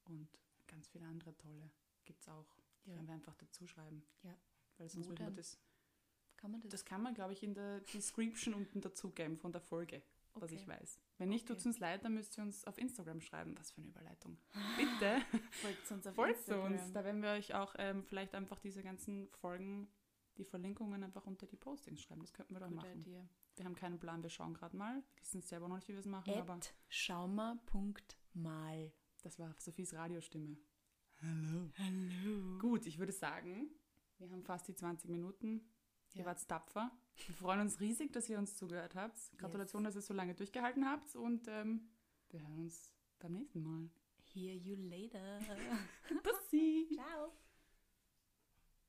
Und 0.06 0.28
ganz 0.68 0.88
viele 0.88 1.06
andere 1.06 1.36
tolle 1.38 1.70
gibt 2.04 2.22
es 2.22 2.28
auch. 2.30 2.48
Die 2.84 2.90
Ja. 2.90 2.96
können 2.98 3.08
wir 3.08 3.14
einfach 3.16 3.36
dazu 3.36 3.66
schreiben. 3.68 4.04
Ja. 4.24 4.36
Weil 4.78 4.90
sonst 4.90 5.08
wir 5.10 5.16
denn? 5.16 5.36
das, 5.36 5.58
Kann 6.38 6.52
man 6.52 6.62
das? 6.62 6.72
das 6.72 6.86
kann 6.86 7.02
man, 7.02 7.14
glaube 7.14 7.34
ich, 7.34 7.44
in 7.44 7.54
der 7.54 7.80
Description 7.82 8.54
unten 8.54 8.82
dazugeben 8.82 9.38
von 9.38 9.52
der 9.52 9.62
Folge, 9.62 10.02
was 10.34 10.44
Okay. 10.52 10.56
ich 10.56 10.68
weiß. 10.68 11.00
Wenn 11.18 11.30
nicht, 11.30 11.44
Okay. 11.46 11.54
tut 11.54 11.58
es 11.60 11.66
uns 11.68 11.80
leid, 11.80 12.04
dann 12.04 12.14
müsst 12.16 12.38
ihr 12.38 12.44
uns 12.44 12.66
auf 12.66 12.78
Instagram 12.78 13.22
schreiben. 13.22 13.56
Was 13.58 13.72
für 13.72 13.82
eine 13.82 13.88
Überleitung. 13.90 14.38
Bitte, 14.78 15.22
Folgt 15.62 15.92
uns 15.92 16.08
auf 16.08 16.16
folgt 16.16 16.38
Instagram. 16.40 16.74
uns. 16.74 16.92
Da 16.92 17.04
werden 17.06 17.22
wir 17.22 17.30
euch 17.30 17.54
auch 17.54 17.74
ähm, 17.78 18.04
vielleicht 18.04 18.34
einfach 18.36 18.60
diese 18.60 18.84
ganzen 18.84 19.30
Folgen, 19.30 19.88
die 20.38 20.46
Verlinkungen 20.46 21.04
einfach 21.04 21.26
unter 21.26 21.46
die 21.46 21.56
Postings 21.58 22.02
schreiben. 22.02 22.22
Das 22.22 22.34
könnten 22.34 22.54
wir 22.54 22.60
doch 22.60 22.68
Gute 22.68 22.76
machen. 22.78 23.00
Idee. 23.02 23.28
Wir 23.56 23.66
haben 23.66 23.76
keinen 23.76 24.00
Plan, 24.00 24.22
wir 24.22 24.30
schauen 24.30 24.54
gerade 24.54 24.76
mal. 24.76 24.96
Wir 25.16 25.22
wissen 25.22 25.42
selber 25.42 25.68
noch 25.68 25.76
nicht, 25.78 25.88
wie 25.88 25.94
wir 25.94 26.00
es 26.00 26.06
machen, 26.06 26.34
aber 26.34 26.54
At 26.56 26.74
schaumer.mal. 26.90 28.92
das 29.24 29.40
war 29.40 29.56
Sophies 29.60 29.94
Radiostimme. 29.94 30.58
Hallo. 31.22 31.72
Hallo. 31.78 32.58
Gut, 32.60 32.86
ich 32.86 33.00
würde 33.00 33.14
sagen, 33.14 33.70
wir 34.18 34.30
haben 34.30 34.44
fast 34.44 34.68
die 34.68 34.76
20 34.76 35.10
Minuten. 35.10 35.62
Ihr 36.14 36.22
Ja. 36.22 36.26
wart 36.26 36.46
tapfer. 36.48 36.92
Wir 37.28 37.36
freuen 37.36 37.62
uns 37.62 37.80
riesig, 37.80 38.12
dass 38.14 38.30
ihr 38.30 38.38
uns 38.38 38.58
zugehört 38.58 38.96
habt. 38.96 39.18
Gratulation, 39.38 39.84
dass 39.86 39.96
ihr 39.96 40.02
so 40.02 40.14
lange 40.14 40.36
durchgehalten 40.36 40.86
habt 40.86 41.16
und 41.16 41.48
ähm, 41.48 41.90
wir 42.30 42.42
hören 42.42 42.60
uns 42.60 42.94
beim 43.20 43.34
nächsten 43.34 43.64
Mal. 43.64 43.90
Hear 44.34 44.54
you 44.56 44.76
later. 44.76 45.40
Bussi! 46.24 46.90
Ciao. 46.94 47.32